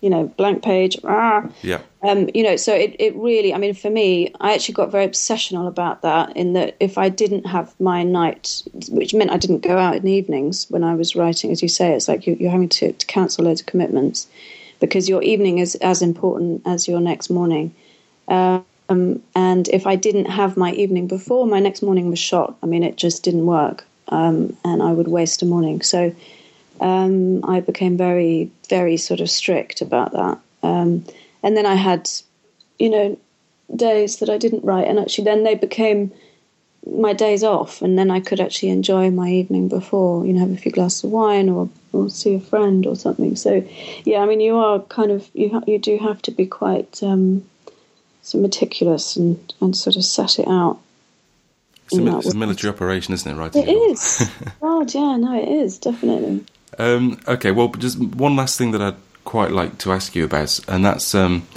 you 0.00 0.10
know, 0.10 0.26
blank 0.36 0.62
page." 0.62 0.96
Ah. 1.04 1.48
Yeah. 1.62 1.80
Um, 2.02 2.28
you 2.32 2.44
know, 2.44 2.54
so 2.54 2.72
it, 2.72 2.94
it 3.00 3.16
really, 3.16 3.52
I 3.52 3.58
mean, 3.58 3.74
for 3.74 3.90
me, 3.90 4.32
I 4.40 4.54
actually 4.54 4.74
got 4.74 4.92
very 4.92 5.06
obsessional 5.06 5.66
about 5.66 6.02
that. 6.02 6.36
In 6.36 6.52
that, 6.52 6.76
if 6.78 6.96
I 6.96 7.08
didn't 7.08 7.44
have 7.46 7.74
my 7.80 8.04
night, 8.04 8.62
which 8.90 9.14
meant 9.14 9.32
I 9.32 9.36
didn't 9.36 9.60
go 9.60 9.76
out 9.78 9.96
in 9.96 10.04
the 10.04 10.12
evenings 10.12 10.66
when 10.68 10.84
I 10.84 10.94
was 10.94 11.16
writing, 11.16 11.50
as 11.50 11.60
you 11.60 11.68
say, 11.68 11.92
it's 11.92 12.06
like 12.06 12.24
you, 12.26 12.36
are 12.46 12.50
having 12.50 12.68
to, 12.68 12.92
to 12.92 13.06
cancel 13.06 13.44
loads 13.44 13.60
of 13.60 13.66
commitments 13.66 14.28
because 14.78 15.08
your 15.08 15.22
evening 15.24 15.58
is 15.58 15.74
as 15.76 16.00
important 16.00 16.62
as 16.64 16.86
your 16.86 17.00
next 17.00 17.30
morning. 17.30 17.74
Um, 18.28 18.64
um, 18.88 19.22
and 19.34 19.68
if 19.68 19.86
I 19.86 19.96
didn't 19.96 20.26
have 20.26 20.56
my 20.56 20.72
evening 20.72 21.06
before, 21.06 21.46
my 21.46 21.60
next 21.60 21.82
morning 21.82 22.08
was 22.10 22.18
shot. 22.18 22.56
I 22.62 22.66
mean, 22.66 22.82
it 22.82 22.96
just 22.96 23.22
didn't 23.22 23.46
work, 23.46 23.84
um, 24.08 24.56
and 24.64 24.82
I 24.82 24.92
would 24.92 25.08
waste 25.08 25.42
a 25.42 25.46
morning. 25.46 25.82
So 25.82 26.14
um, 26.80 27.44
I 27.44 27.60
became 27.60 27.96
very, 27.96 28.50
very 28.68 28.96
sort 28.96 29.20
of 29.20 29.30
strict 29.30 29.82
about 29.82 30.12
that. 30.12 30.38
Um, 30.62 31.04
and 31.42 31.56
then 31.56 31.66
I 31.66 31.74
had, 31.74 32.08
you 32.78 32.90
know, 32.90 33.18
days 33.74 34.18
that 34.18 34.30
I 34.30 34.38
didn't 34.38 34.64
write, 34.64 34.88
and 34.88 34.98
actually 34.98 35.24
then 35.24 35.44
they 35.44 35.54
became 35.54 36.10
my 36.86 37.12
days 37.12 37.44
off, 37.44 37.82
and 37.82 37.98
then 37.98 38.10
I 38.10 38.20
could 38.20 38.40
actually 38.40 38.70
enjoy 38.70 39.10
my 39.10 39.28
evening 39.28 39.68
before, 39.68 40.24
you 40.24 40.32
know, 40.32 40.40
have 40.40 40.52
a 40.52 40.56
few 40.56 40.72
glasses 40.72 41.04
of 41.04 41.10
wine 41.10 41.48
or 41.48 41.68
or 41.92 42.10
see 42.10 42.34
a 42.34 42.40
friend 42.40 42.86
or 42.86 42.96
something. 42.96 43.34
So, 43.34 43.66
yeah, 44.04 44.18
I 44.18 44.26
mean, 44.26 44.40
you 44.40 44.56
are 44.56 44.80
kind 44.80 45.10
of 45.10 45.28
you 45.34 45.50
ha- 45.50 45.64
you 45.66 45.78
do 45.78 45.98
have 45.98 46.22
to 46.22 46.30
be 46.30 46.46
quite 46.46 47.02
so 48.28 48.38
meticulous 48.38 49.16
and, 49.16 49.52
and 49.60 49.76
sort 49.76 49.96
of 49.96 50.04
set 50.04 50.38
it 50.38 50.46
out. 50.46 50.78
It's, 51.86 51.96
a, 51.96 52.18
it's 52.18 52.34
a, 52.34 52.36
military 52.36 52.72
operation, 52.72 53.14
isn't 53.14 53.30
it? 53.30 53.34
Right? 53.34 53.54
It 53.56 53.68
is. 53.68 54.30
God, 54.60 54.94
yeah, 54.94 55.16
no, 55.16 55.40
it 55.40 55.48
is 55.48 55.78
definitely. 55.78 56.44
Um, 56.78 57.18
okay, 57.26 57.50
well, 57.50 57.68
just 57.70 57.98
one 57.98 58.36
last 58.36 58.56
thing 58.58 58.70
that 58.72 58.82
I'd 58.82 58.94
quite 59.24 59.50
like 59.50 59.78
to 59.78 59.90
ask 59.90 60.14
you 60.14 60.24
about, 60.24 60.60
and 60.68 60.84
that's 60.84 61.12
um, 61.12 61.48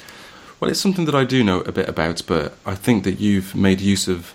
well, 0.59 0.71
it's 0.71 0.79
something 0.79 1.05
that 1.05 1.13
I 1.13 1.25
do 1.25 1.43
know 1.43 1.59
a 1.61 1.71
bit 1.71 1.89
about, 1.89 2.23
but 2.25 2.55
I 2.65 2.75
think 2.75 3.03
that 3.03 3.19
you've 3.19 3.53
made 3.53 3.81
use 3.81 4.07
of 4.07 4.33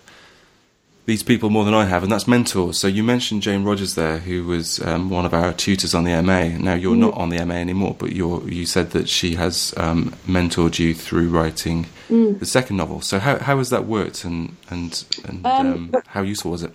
these 1.07 1.23
people 1.23 1.51
more 1.51 1.65
than 1.65 1.73
I 1.73 1.85
have, 1.85 2.03
and 2.03 2.11
that's 2.11 2.27
mentors. 2.27 2.79
So 2.79 2.89
you 2.89 3.05
mentioned 3.05 3.43
Jane 3.43 3.63
Rogers 3.63 3.95
there, 3.95 4.19
who 4.19 4.45
was 4.45 4.81
um, 4.81 5.09
one 5.09 5.25
of 5.25 5.33
our 5.33 5.53
tutors 5.53 5.95
on 5.95 6.03
the 6.05 6.21
MA. 6.21 6.49
Now 6.59 6.75
you're 6.75 6.97
mm. 6.97 7.01
not 7.01 7.15
on 7.15 7.31
the 7.31 7.45
MA 7.45 7.55
anymore, 7.55 7.97
but 7.97 8.13
you 8.13 8.45
you 8.47 8.67
said 8.67 8.91
that 8.91 9.09
she 9.09 9.37
has 9.37 9.73
um, 9.77 10.15
mentored 10.27 10.79
you 10.81 10.95
through 10.95 11.29
writing 11.29 11.87
mm. 12.09 12.39
the 12.39 12.47
second 12.47 12.77
novel. 12.77 13.01
So 13.01 13.21
how 13.21 13.39
how 13.39 13.59
has 13.59 13.71
that 13.71 13.87
worked, 13.87 14.25
and 14.25 14.57
and, 14.69 15.05
and 15.25 15.47
um, 15.47 15.67
um 15.95 16.03
how 16.09 16.23
useful 16.23 16.51
was 16.51 16.65
it? 16.65 16.75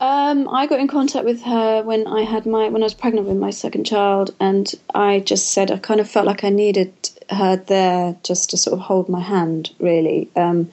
Um, 0.00 0.48
I 0.48 0.66
got 0.66 0.80
in 0.80 0.88
contact 0.88 1.24
with 1.24 1.42
her 1.42 1.82
when 1.82 2.06
I 2.06 2.22
had 2.22 2.44
my 2.44 2.68
when 2.68 2.82
I 2.82 2.86
was 2.86 2.94
pregnant 2.94 3.26
with 3.26 3.38
my 3.38 3.50
second 3.50 3.84
child, 3.84 4.34
and 4.38 4.70
I 4.94 5.20
just 5.20 5.52
said 5.52 5.70
I 5.70 5.78
kind 5.78 6.00
of 6.00 6.10
felt 6.10 6.26
like 6.26 6.44
I 6.44 6.50
needed 6.50 6.92
her 7.30 7.56
there 7.56 8.16
just 8.22 8.50
to 8.50 8.58
sort 8.58 8.74
of 8.74 8.80
hold 8.80 9.08
my 9.08 9.20
hand, 9.20 9.70
really 9.78 10.28
um, 10.36 10.70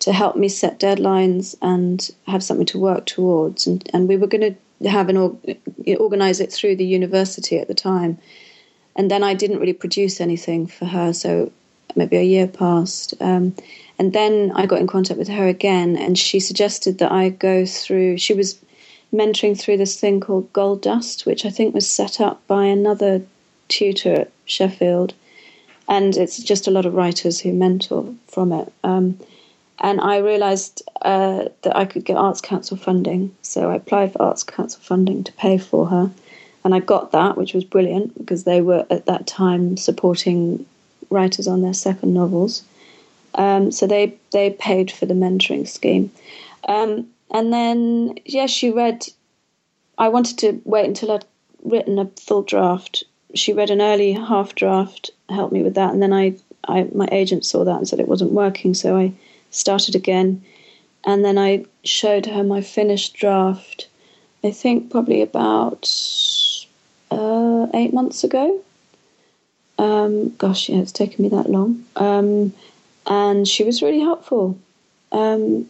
to 0.00 0.12
help 0.12 0.36
me 0.36 0.48
set 0.48 0.78
deadlines 0.78 1.56
and 1.62 2.10
have 2.26 2.42
something 2.42 2.66
to 2.66 2.78
work 2.78 3.06
towards. 3.06 3.66
And, 3.66 3.88
and 3.92 4.08
we 4.08 4.16
were 4.16 4.26
going 4.26 4.56
to 4.80 4.88
have 4.88 5.08
an 5.08 5.16
organize 5.98 6.40
it 6.40 6.52
through 6.52 6.76
the 6.76 6.84
university 6.84 7.58
at 7.58 7.68
the 7.68 7.74
time. 7.74 8.18
And 8.94 9.10
then 9.10 9.22
I 9.22 9.34
didn't 9.34 9.58
really 9.58 9.72
produce 9.72 10.20
anything 10.20 10.66
for 10.66 10.86
her, 10.86 11.12
so 11.12 11.52
maybe 11.94 12.16
a 12.16 12.22
year 12.22 12.46
passed. 12.46 13.14
Um, 13.20 13.54
and 13.98 14.12
then 14.12 14.52
I 14.54 14.66
got 14.66 14.80
in 14.80 14.86
contact 14.86 15.18
with 15.18 15.28
her 15.28 15.46
again, 15.48 15.96
and 15.96 16.18
she 16.18 16.40
suggested 16.40 16.98
that 16.98 17.12
I 17.12 17.30
go 17.30 17.64
through. 17.66 18.18
She 18.18 18.34
was 18.34 18.58
mentoring 19.12 19.58
through 19.58 19.78
this 19.78 19.98
thing 19.98 20.20
called 20.20 20.52
Gold 20.52 20.82
Dust, 20.82 21.26
which 21.26 21.46
I 21.46 21.50
think 21.50 21.74
was 21.74 21.88
set 21.88 22.20
up 22.20 22.46
by 22.46 22.64
another 22.64 23.22
tutor 23.68 24.12
at 24.12 24.32
Sheffield, 24.44 25.14
and 25.88 26.16
it's 26.16 26.42
just 26.42 26.66
a 26.66 26.70
lot 26.70 26.86
of 26.86 26.94
writers 26.94 27.40
who 27.40 27.52
mentor 27.52 28.14
from 28.28 28.52
it. 28.52 28.72
Um, 28.84 29.18
and 29.78 30.00
I 30.00 30.18
realised 30.18 30.82
uh, 31.02 31.46
that 31.62 31.76
I 31.76 31.84
could 31.84 32.04
get 32.04 32.16
Arts 32.16 32.40
Council 32.40 32.76
funding, 32.76 33.34
so 33.42 33.70
I 33.70 33.76
applied 33.76 34.12
for 34.12 34.22
Arts 34.22 34.42
Council 34.42 34.80
funding 34.82 35.24
to 35.24 35.32
pay 35.32 35.58
for 35.58 35.86
her, 35.86 36.10
and 36.64 36.74
I 36.74 36.80
got 36.80 37.12
that, 37.12 37.36
which 37.36 37.54
was 37.54 37.64
brilliant 37.64 38.16
because 38.18 38.44
they 38.44 38.60
were 38.60 38.86
at 38.90 39.06
that 39.06 39.26
time 39.26 39.76
supporting 39.76 40.66
writers 41.10 41.46
on 41.46 41.62
their 41.62 41.74
second 41.74 42.14
novels. 42.14 42.62
Um, 43.34 43.70
so 43.70 43.86
they 43.86 44.16
they 44.32 44.50
paid 44.50 44.90
for 44.90 45.04
the 45.04 45.14
mentoring 45.14 45.68
scheme, 45.68 46.10
um, 46.68 47.06
and 47.30 47.52
then 47.52 48.14
yes, 48.24 48.34
yeah, 48.34 48.46
she 48.46 48.70
read. 48.70 49.06
I 49.98 50.08
wanted 50.08 50.38
to 50.38 50.60
wait 50.64 50.86
until 50.86 51.12
I'd 51.12 51.24
written 51.62 51.98
a 51.98 52.06
full 52.20 52.42
draft. 52.42 53.04
She 53.34 53.52
read 53.52 53.70
an 53.70 53.82
early 53.82 54.12
half 54.12 54.54
draft, 54.54 55.10
helped 55.28 55.52
me 55.52 55.62
with 55.62 55.74
that, 55.74 55.92
and 55.92 56.02
then 56.02 56.14
I, 56.14 56.34
I 56.66 56.88
my 56.94 57.08
agent 57.12 57.44
saw 57.44 57.64
that 57.64 57.76
and 57.76 57.86
said 57.86 58.00
it 58.00 58.08
wasn't 58.08 58.32
working, 58.32 58.72
so 58.72 58.96
I 58.96 59.12
started 59.56 59.94
again, 59.94 60.44
and 61.04 61.24
then 61.24 61.38
I 61.38 61.64
showed 61.84 62.26
her 62.26 62.44
my 62.44 62.60
finished 62.60 63.14
draft. 63.14 63.88
I 64.44 64.50
think 64.50 64.90
probably 64.90 65.22
about 65.22 65.88
uh, 67.10 67.66
eight 67.74 67.92
months 67.92 68.22
ago. 68.24 68.60
Um, 69.78 70.34
gosh, 70.36 70.68
yeah, 70.68 70.78
it's 70.78 70.92
taken 70.92 71.22
me 71.22 71.28
that 71.30 71.50
long. 71.50 71.84
Um, 71.96 72.52
and 73.06 73.46
she 73.46 73.64
was 73.64 73.82
really 73.82 74.00
helpful. 74.00 74.58
Um, 75.12 75.68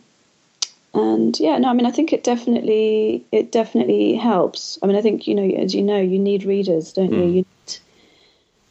and 0.95 1.39
yeah, 1.39 1.59
no, 1.59 1.69
I 1.69 1.75
mean, 1.75 1.87
I 1.87 1.91
think 1.91 2.13
it 2.13 2.25
definitely 2.25 3.25
it 3.31 3.53
definitely 3.53 4.15
helps. 4.15 4.79
I 4.83 4.87
mean, 4.87 4.97
I 4.97 5.03
think 5.03 5.27
you 5.27 5.35
know, 5.35 5.49
as 5.57 5.75
you 5.75 5.83
know, 5.83 6.01
you 6.01 6.19
need 6.19 6.45
readers, 6.45 6.93
don't 6.93 7.13
you? 7.13 7.21
You 7.21 7.33
need, 7.35 7.79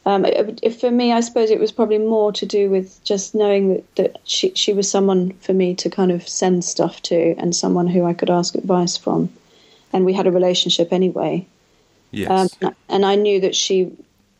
um, 0.06 0.24
if 0.24 0.80
for 0.80 0.90
me, 0.90 1.12
I 1.12 1.20
suppose 1.20 1.50
it 1.50 1.60
was 1.60 1.72
probably 1.72 1.98
more 1.98 2.32
to 2.32 2.46
do 2.46 2.70
with 2.70 3.02
just 3.04 3.34
knowing 3.34 3.74
that, 3.74 3.96
that 3.96 4.16
she 4.24 4.54
she 4.54 4.72
was 4.72 4.90
someone 4.90 5.32
for 5.40 5.52
me 5.52 5.74
to 5.74 5.90
kind 5.90 6.12
of 6.12 6.26
send 6.26 6.64
stuff 6.64 7.02
to, 7.02 7.34
and 7.36 7.54
someone 7.54 7.88
who 7.88 8.04
I 8.04 8.14
could 8.14 8.30
ask 8.30 8.54
advice 8.54 8.96
from, 8.96 9.28
and 9.92 10.06
we 10.06 10.14
had 10.14 10.26
a 10.26 10.32
relationship 10.32 10.92
anyway. 10.92 11.46
Yes. 12.12 12.56
Um, 12.62 12.74
and 12.88 13.04
I 13.04 13.16
knew 13.16 13.40
that 13.40 13.54
she 13.54 13.92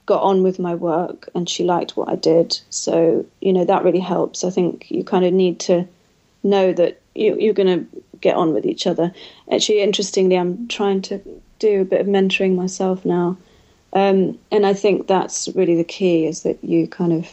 got 0.07 0.22
on 0.22 0.42
with 0.42 0.59
my 0.59 0.74
work 0.74 1.29
and 1.35 1.50
she 1.50 1.64
liked 1.64 1.96
what 1.96 2.09
I 2.09 2.14
did. 2.14 2.61
So, 2.70 3.26
you 3.40 3.52
know, 3.52 3.64
that 3.64 3.85
really 3.85 4.00
helps. 4.00 4.44
I 4.44 4.50
think 4.50 4.88
you 4.88 5.05
kind 5.05 5.24
of 5.24 5.33
need 5.33 5.59
to 5.61 5.87
know 6.44 6.72
that 6.72 7.00
you, 7.14 7.37
you're 7.38 7.55
going 7.55 7.81
to 7.81 8.02
get 8.20 8.37
on 8.37 8.55
with 8.55 8.64
each 8.64 8.87
other. 8.87 9.12
Actually, 9.50 9.81
interestingly, 9.81 10.38
I'm 10.38 10.68
trying 10.68 11.02
to 11.02 11.20
do 11.59 11.81
a 11.81 11.85
bit 11.85 12.00
of 12.00 12.07
mentoring 12.07 12.55
myself 12.55 13.05
now. 13.05 13.37
Um, 13.92 14.38
and 14.51 14.66
I 14.66 14.75
think 14.75 15.07
that's 15.07 15.49
really 15.55 15.77
the 15.77 15.85
key 15.85 16.27
is 16.27 16.42
that 16.42 16.62
you 16.62 16.87
kind 16.87 17.12
of 17.12 17.33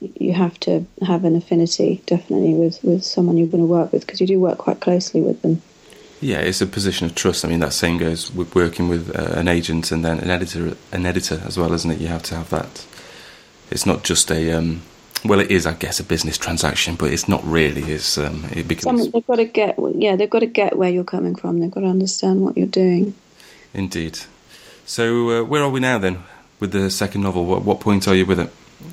you 0.00 0.32
have 0.32 0.58
to 0.60 0.84
have 1.00 1.24
an 1.24 1.34
affinity 1.34 2.02
definitely 2.04 2.52
with, 2.54 2.82
with 2.82 3.04
someone 3.04 3.38
you're 3.38 3.46
going 3.46 3.62
to 3.62 3.66
work 3.66 3.92
with 3.92 4.04
because 4.04 4.20
you 4.20 4.26
do 4.26 4.38
work 4.38 4.58
quite 4.58 4.80
closely 4.80 5.20
with 5.20 5.40
them. 5.42 5.62
Yeah, 6.20 6.40
it's 6.40 6.60
a 6.60 6.66
position 6.66 7.06
of 7.06 7.14
trust. 7.14 7.44
I 7.44 7.48
mean, 7.48 7.60
that 7.60 7.72
same 7.72 7.98
goes 7.98 8.32
with 8.32 8.54
working 8.54 8.88
with 8.88 9.14
uh, 9.14 9.38
an 9.38 9.48
agent 9.48 9.92
and 9.92 10.04
then 10.04 10.18
an 10.20 10.30
editor, 10.30 10.76
an 10.92 11.06
editor 11.06 11.40
as 11.44 11.58
well, 11.58 11.72
isn't 11.72 11.90
it? 11.90 12.00
You 12.00 12.08
have 12.08 12.22
to 12.24 12.34
have 12.34 12.50
that. 12.50 12.86
It's 13.70 13.86
not 13.86 14.04
just 14.04 14.30
a 14.30 14.52
um, 14.52 14.82
well, 15.24 15.40
it 15.40 15.50
is, 15.50 15.66
I 15.66 15.72
guess, 15.72 16.00
a 16.00 16.04
business 16.04 16.36
transaction, 16.36 16.96
but 16.96 17.10
it's 17.10 17.28
not 17.28 17.42
really. 17.44 17.82
It's 17.82 18.18
um, 18.18 18.44
it 18.52 18.68
becomes. 18.68 19.02
Some, 19.02 19.10
they've 19.10 19.26
got 19.26 19.36
to 19.36 19.44
get, 19.44 19.76
yeah, 19.94 20.16
they've 20.16 20.30
got 20.30 20.40
to 20.40 20.46
get 20.46 20.76
where 20.76 20.90
you're 20.90 21.04
coming 21.04 21.34
from. 21.34 21.60
They've 21.60 21.70
got 21.70 21.80
to 21.80 21.86
understand 21.86 22.42
what 22.42 22.56
you're 22.56 22.66
doing. 22.66 23.14
Indeed. 23.72 24.18
So, 24.86 25.30
uh, 25.30 25.44
where 25.44 25.62
are 25.62 25.70
we 25.70 25.80
now 25.80 25.98
then 25.98 26.24
with 26.60 26.72
the 26.72 26.90
second 26.90 27.22
novel? 27.22 27.44
What, 27.46 27.62
what 27.62 27.80
point 27.80 28.06
are 28.06 28.14
you 28.14 28.26
with 28.26 28.38
it? 28.38 28.50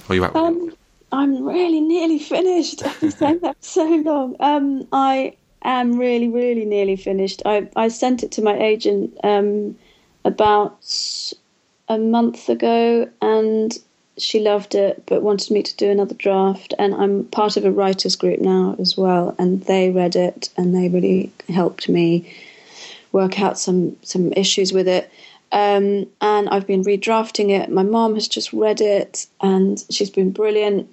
Are 0.10 0.16
you 0.16 0.24
at? 0.24 0.36
Um, 0.36 0.74
I'm 1.12 1.46
really 1.46 1.82
nearly 1.82 2.20
finished. 2.20 2.84
I've 2.86 3.00
been 3.00 3.12
saying 3.12 3.40
that 3.40 3.58
so 3.64 3.84
long. 3.84 4.36
Um, 4.40 4.88
I 4.94 5.36
am 5.64 5.98
really, 6.00 6.30
really 6.30 6.66
nearly 6.66 6.96
finished. 6.96 7.42
I, 7.46 7.70
I 7.76 7.90
sent 7.90 8.24
it 8.24 8.32
to 8.34 8.42
my 8.42 8.58
agent 8.58 9.18
um, 9.24 9.78
about 10.24 10.80
a 11.90 11.98
month 11.98 12.48
ago, 12.48 13.10
and 13.22 13.78
she 14.18 14.40
loved 14.40 14.76
it, 14.76 15.04
but 15.06 15.22
wanted 15.22 15.52
me 15.52 15.62
to 15.64 15.76
do 15.76 15.90
another 15.90 16.16
draft. 16.16 16.74
And 16.80 16.96
I'm 16.96 17.26
part 17.26 17.58
of 17.58 17.66
a 17.66 17.72
writers 17.72 18.16
group 18.16 18.40
now 18.40 18.78
as 18.80 18.96
well, 18.98 19.36
and 19.38 19.62
they 19.66 19.90
read 19.90 20.16
it, 20.16 20.50
and 20.56 20.74
they 20.74 20.88
really 20.88 21.32
helped 21.50 21.90
me 21.90 22.34
work 23.12 23.42
out 23.42 23.60
some 23.60 23.98
some 24.04 24.32
issues 24.34 24.72
with 24.72 24.88
it. 24.88 25.12
Um, 25.52 26.08
and 26.22 26.50
I've 26.50 26.68
been 26.68 26.84
redrafting 26.84 27.50
it. 27.50 27.70
My 27.70 27.84
mom 27.84 28.14
has 28.16 28.28
just 28.28 28.54
read 28.54 28.82
it, 28.82 29.28
and 29.42 29.84
she's 29.90 30.10
been 30.10 30.32
brilliant. 30.32 30.90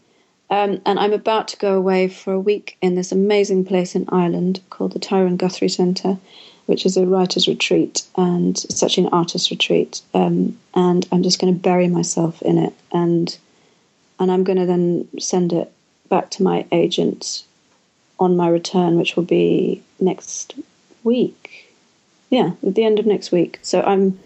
Um, 0.51 0.81
and 0.87 0.99
I'm 0.99 1.13
about 1.13 1.49
to 1.49 1.59
go 1.59 1.77
away 1.77 2.09
for 2.09 2.33
a 2.33 2.41
week 2.41 2.77
in 2.81 2.95
this 2.95 3.13
amazing 3.13 3.65
place 3.67 3.95
in 3.95 4.09
Ireland 4.09 4.61
called 4.71 4.93
the 4.93 4.99
Tyrone 4.99 5.37
Guthrie 5.37 5.69
Centre, 5.69 6.19
which 6.67 6.87
is 6.87 6.97
a 6.97 7.07
writer's 7.07 7.47
retreat 7.47 8.03
and 8.17 8.65
actually 8.83 9.05
an 9.05 9.13
artist 9.13 9.51
retreat. 9.51 10.01
Um, 10.15 10.59
and 10.75 11.07
I'm 11.13 11.23
just 11.23 11.39
going 11.39 11.53
to 11.53 11.61
bury 11.61 11.89
myself 11.89 12.41
in 12.43 12.59
it, 12.59 12.73
and 12.93 13.37
and 14.19 14.33
I'm 14.33 14.43
going 14.43 14.59
to 14.59 14.67
then 14.67 15.07
send 15.19 15.53
it 15.53 15.71
back 16.09 16.31
to 16.33 16.43
my 16.43 16.67
agent 16.73 17.45
on 18.19 18.37
my 18.37 18.49
return, 18.49 18.97
which 18.97 19.15
will 19.15 19.25
be 19.25 19.83
next 20.01 20.55
week. 21.05 21.73
Yeah, 22.31 22.53
at 22.67 22.75
the 22.75 22.85
end 22.85 22.99
of 22.99 23.07
next 23.07 23.31
week. 23.33 23.59
So 23.63 23.83
I'm 23.83 24.19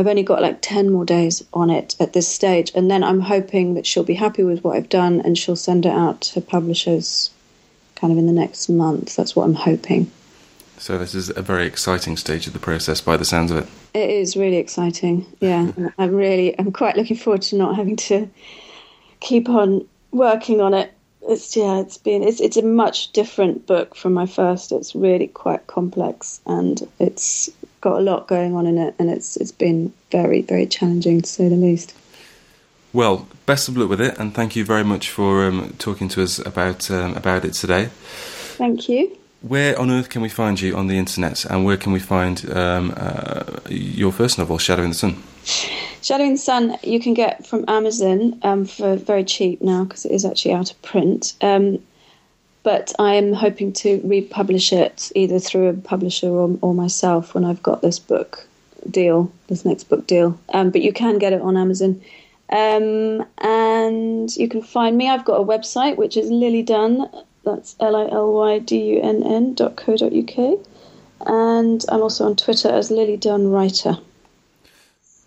I've 0.00 0.06
only 0.06 0.22
got 0.22 0.40
like 0.40 0.62
10 0.62 0.90
more 0.90 1.04
days 1.04 1.44
on 1.52 1.68
it 1.68 1.94
at 2.00 2.14
this 2.14 2.26
stage. 2.26 2.72
And 2.74 2.90
then 2.90 3.04
I'm 3.04 3.20
hoping 3.20 3.74
that 3.74 3.84
she'll 3.84 4.02
be 4.02 4.14
happy 4.14 4.42
with 4.42 4.64
what 4.64 4.76
I've 4.76 4.88
done 4.88 5.20
and 5.20 5.36
she'll 5.36 5.56
send 5.56 5.84
it 5.84 5.92
out 5.92 6.22
to 6.22 6.40
publishers 6.40 7.30
kind 7.96 8.10
of 8.10 8.18
in 8.18 8.26
the 8.26 8.32
next 8.32 8.70
month. 8.70 9.14
That's 9.14 9.36
what 9.36 9.44
I'm 9.44 9.54
hoping. 9.54 10.10
So, 10.78 10.96
this 10.96 11.14
is 11.14 11.28
a 11.36 11.42
very 11.42 11.66
exciting 11.66 12.16
stage 12.16 12.46
of 12.46 12.54
the 12.54 12.58
process 12.58 13.02
by 13.02 13.18
the 13.18 13.24
sounds 13.26 13.50
of 13.50 13.58
it. 13.58 13.68
It 13.92 14.08
is 14.08 14.34
really 14.34 14.56
exciting. 14.56 15.26
Yeah. 15.38 15.70
I'm 15.98 16.14
really, 16.14 16.58
I'm 16.58 16.72
quite 16.72 16.96
looking 16.96 17.18
forward 17.18 17.42
to 17.42 17.56
not 17.56 17.76
having 17.76 17.96
to 17.96 18.30
keep 19.20 19.50
on 19.50 19.86
working 20.10 20.62
on 20.62 20.72
it. 20.72 20.94
It's, 21.20 21.54
yeah, 21.54 21.80
it's 21.80 21.98
been, 21.98 22.22
it's, 22.22 22.40
it's 22.40 22.56
a 22.56 22.62
much 22.62 23.12
different 23.12 23.66
book 23.66 23.94
from 23.94 24.14
my 24.14 24.24
first. 24.24 24.72
It's 24.72 24.94
really 24.94 25.26
quite 25.26 25.66
complex 25.66 26.40
and 26.46 26.88
it's, 26.98 27.50
got 27.80 27.98
a 27.98 28.00
lot 28.00 28.28
going 28.28 28.54
on 28.54 28.66
in 28.66 28.78
it, 28.78 28.94
and 28.98 29.10
it's 29.10 29.36
it's 29.36 29.52
been 29.52 29.92
very 30.10 30.42
very 30.42 30.66
challenging 30.66 31.22
to 31.22 31.28
say 31.28 31.48
the 31.48 31.56
least. 31.56 31.94
Well, 32.92 33.28
best 33.46 33.68
of 33.68 33.76
luck 33.76 33.88
with 33.88 34.00
it, 34.00 34.18
and 34.18 34.34
thank 34.34 34.56
you 34.56 34.64
very 34.64 34.82
much 34.84 35.10
for 35.10 35.44
um, 35.44 35.74
talking 35.78 36.08
to 36.08 36.22
us 36.22 36.38
about 36.38 36.90
um, 36.90 37.16
about 37.16 37.44
it 37.44 37.52
today. 37.54 37.88
Thank 38.56 38.88
you. 38.88 39.16
Where 39.42 39.78
on 39.78 39.90
earth 39.90 40.10
can 40.10 40.20
we 40.20 40.28
find 40.28 40.60
you 40.60 40.76
on 40.76 40.88
the 40.88 40.98
internet, 40.98 41.44
and 41.46 41.64
where 41.64 41.76
can 41.76 41.92
we 41.92 42.00
find 42.00 42.50
um, 42.50 42.92
uh, 42.96 43.44
your 43.68 44.12
first 44.12 44.38
novel, 44.38 44.58
Shadowing 44.58 44.90
the 44.90 44.94
Sun? 44.94 45.22
Shadowing 46.02 46.32
the 46.32 46.38
Sun, 46.38 46.76
you 46.82 47.00
can 47.00 47.14
get 47.14 47.46
from 47.46 47.64
Amazon 47.68 48.38
um, 48.42 48.66
for 48.66 48.96
very 48.96 49.24
cheap 49.24 49.62
now 49.62 49.84
because 49.84 50.04
it 50.04 50.12
is 50.12 50.24
actually 50.24 50.52
out 50.52 50.70
of 50.70 50.82
print. 50.82 51.34
But 52.62 52.92
I 52.98 53.14
am 53.14 53.32
hoping 53.32 53.72
to 53.74 54.00
republish 54.04 54.72
it 54.72 55.10
either 55.14 55.38
through 55.38 55.68
a 55.68 55.72
publisher 55.74 56.28
or, 56.28 56.58
or 56.60 56.74
myself 56.74 57.34
when 57.34 57.44
I've 57.44 57.62
got 57.62 57.80
this 57.80 57.98
book 57.98 58.46
deal, 58.88 59.32
this 59.48 59.64
next 59.64 59.84
book 59.84 60.06
deal. 60.06 60.38
Um, 60.52 60.70
but 60.70 60.82
you 60.82 60.92
can 60.92 61.18
get 61.18 61.32
it 61.32 61.40
on 61.40 61.56
Amazon. 61.56 62.00
Um, 62.50 63.24
and 63.38 64.34
you 64.36 64.48
can 64.48 64.62
find 64.62 64.96
me. 64.96 65.08
I've 65.08 65.24
got 65.24 65.40
a 65.40 65.44
website 65.44 65.96
which 65.96 66.16
is 66.16 66.30
Lily 66.30 66.62
Dunn. 66.62 67.08
That's 67.44 67.76
L 67.80 67.96
I 67.96 68.08
L 68.10 68.32
Y 68.34 68.58
D 68.58 68.96
U 68.96 69.00
N 69.00 69.22
N 69.22 69.54
dot 69.54 69.76
co 69.76 69.96
dot 69.96 70.12
uk. 70.12 70.58
And 71.26 71.84
I'm 71.88 72.02
also 72.02 72.26
on 72.26 72.36
Twitter 72.36 72.68
as 72.68 72.90
Lily 72.90 73.16
Dunn 73.16 73.50
Writer. 73.50 73.98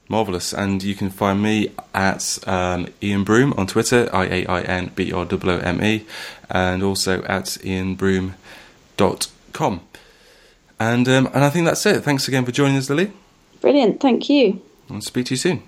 Marvellous. 0.10 0.54
And 0.54 0.84
you 0.84 0.96
can 0.96 1.10
find 1.10 1.42
me 1.42 1.70
at 1.94 2.38
um, 2.48 2.88
Iain 3.02 3.24
Broome 3.24 3.54
on 3.58 3.68
Twitter, 3.68 4.10
I 4.14 4.26
A 4.26 4.46
I 4.46 4.62
N 4.62 4.92
B 4.96 5.12
R 5.12 5.28
O 5.30 5.40
O 5.44 5.58
M 5.58 5.84
E, 5.84 6.06
and 6.50 6.84
also 6.84 7.24
at 7.24 7.46
iainbroome.com. 7.46 9.82
And, 10.80 11.08
um, 11.08 11.30
and 11.34 11.44
I 11.44 11.50
think 11.50 11.66
that's 11.66 11.86
it. 11.86 12.04
Thanks 12.04 12.28
again 12.28 12.46
for 12.46 12.52
joining 12.52 12.78
us, 12.78 12.90
Lily. 12.90 13.12
Brilliant. 13.62 14.02
Thank 14.02 14.30
you. 14.30 14.62
And 14.90 15.04
speak 15.04 15.28
to 15.28 15.34
you 15.34 15.38
soon. 15.38 15.64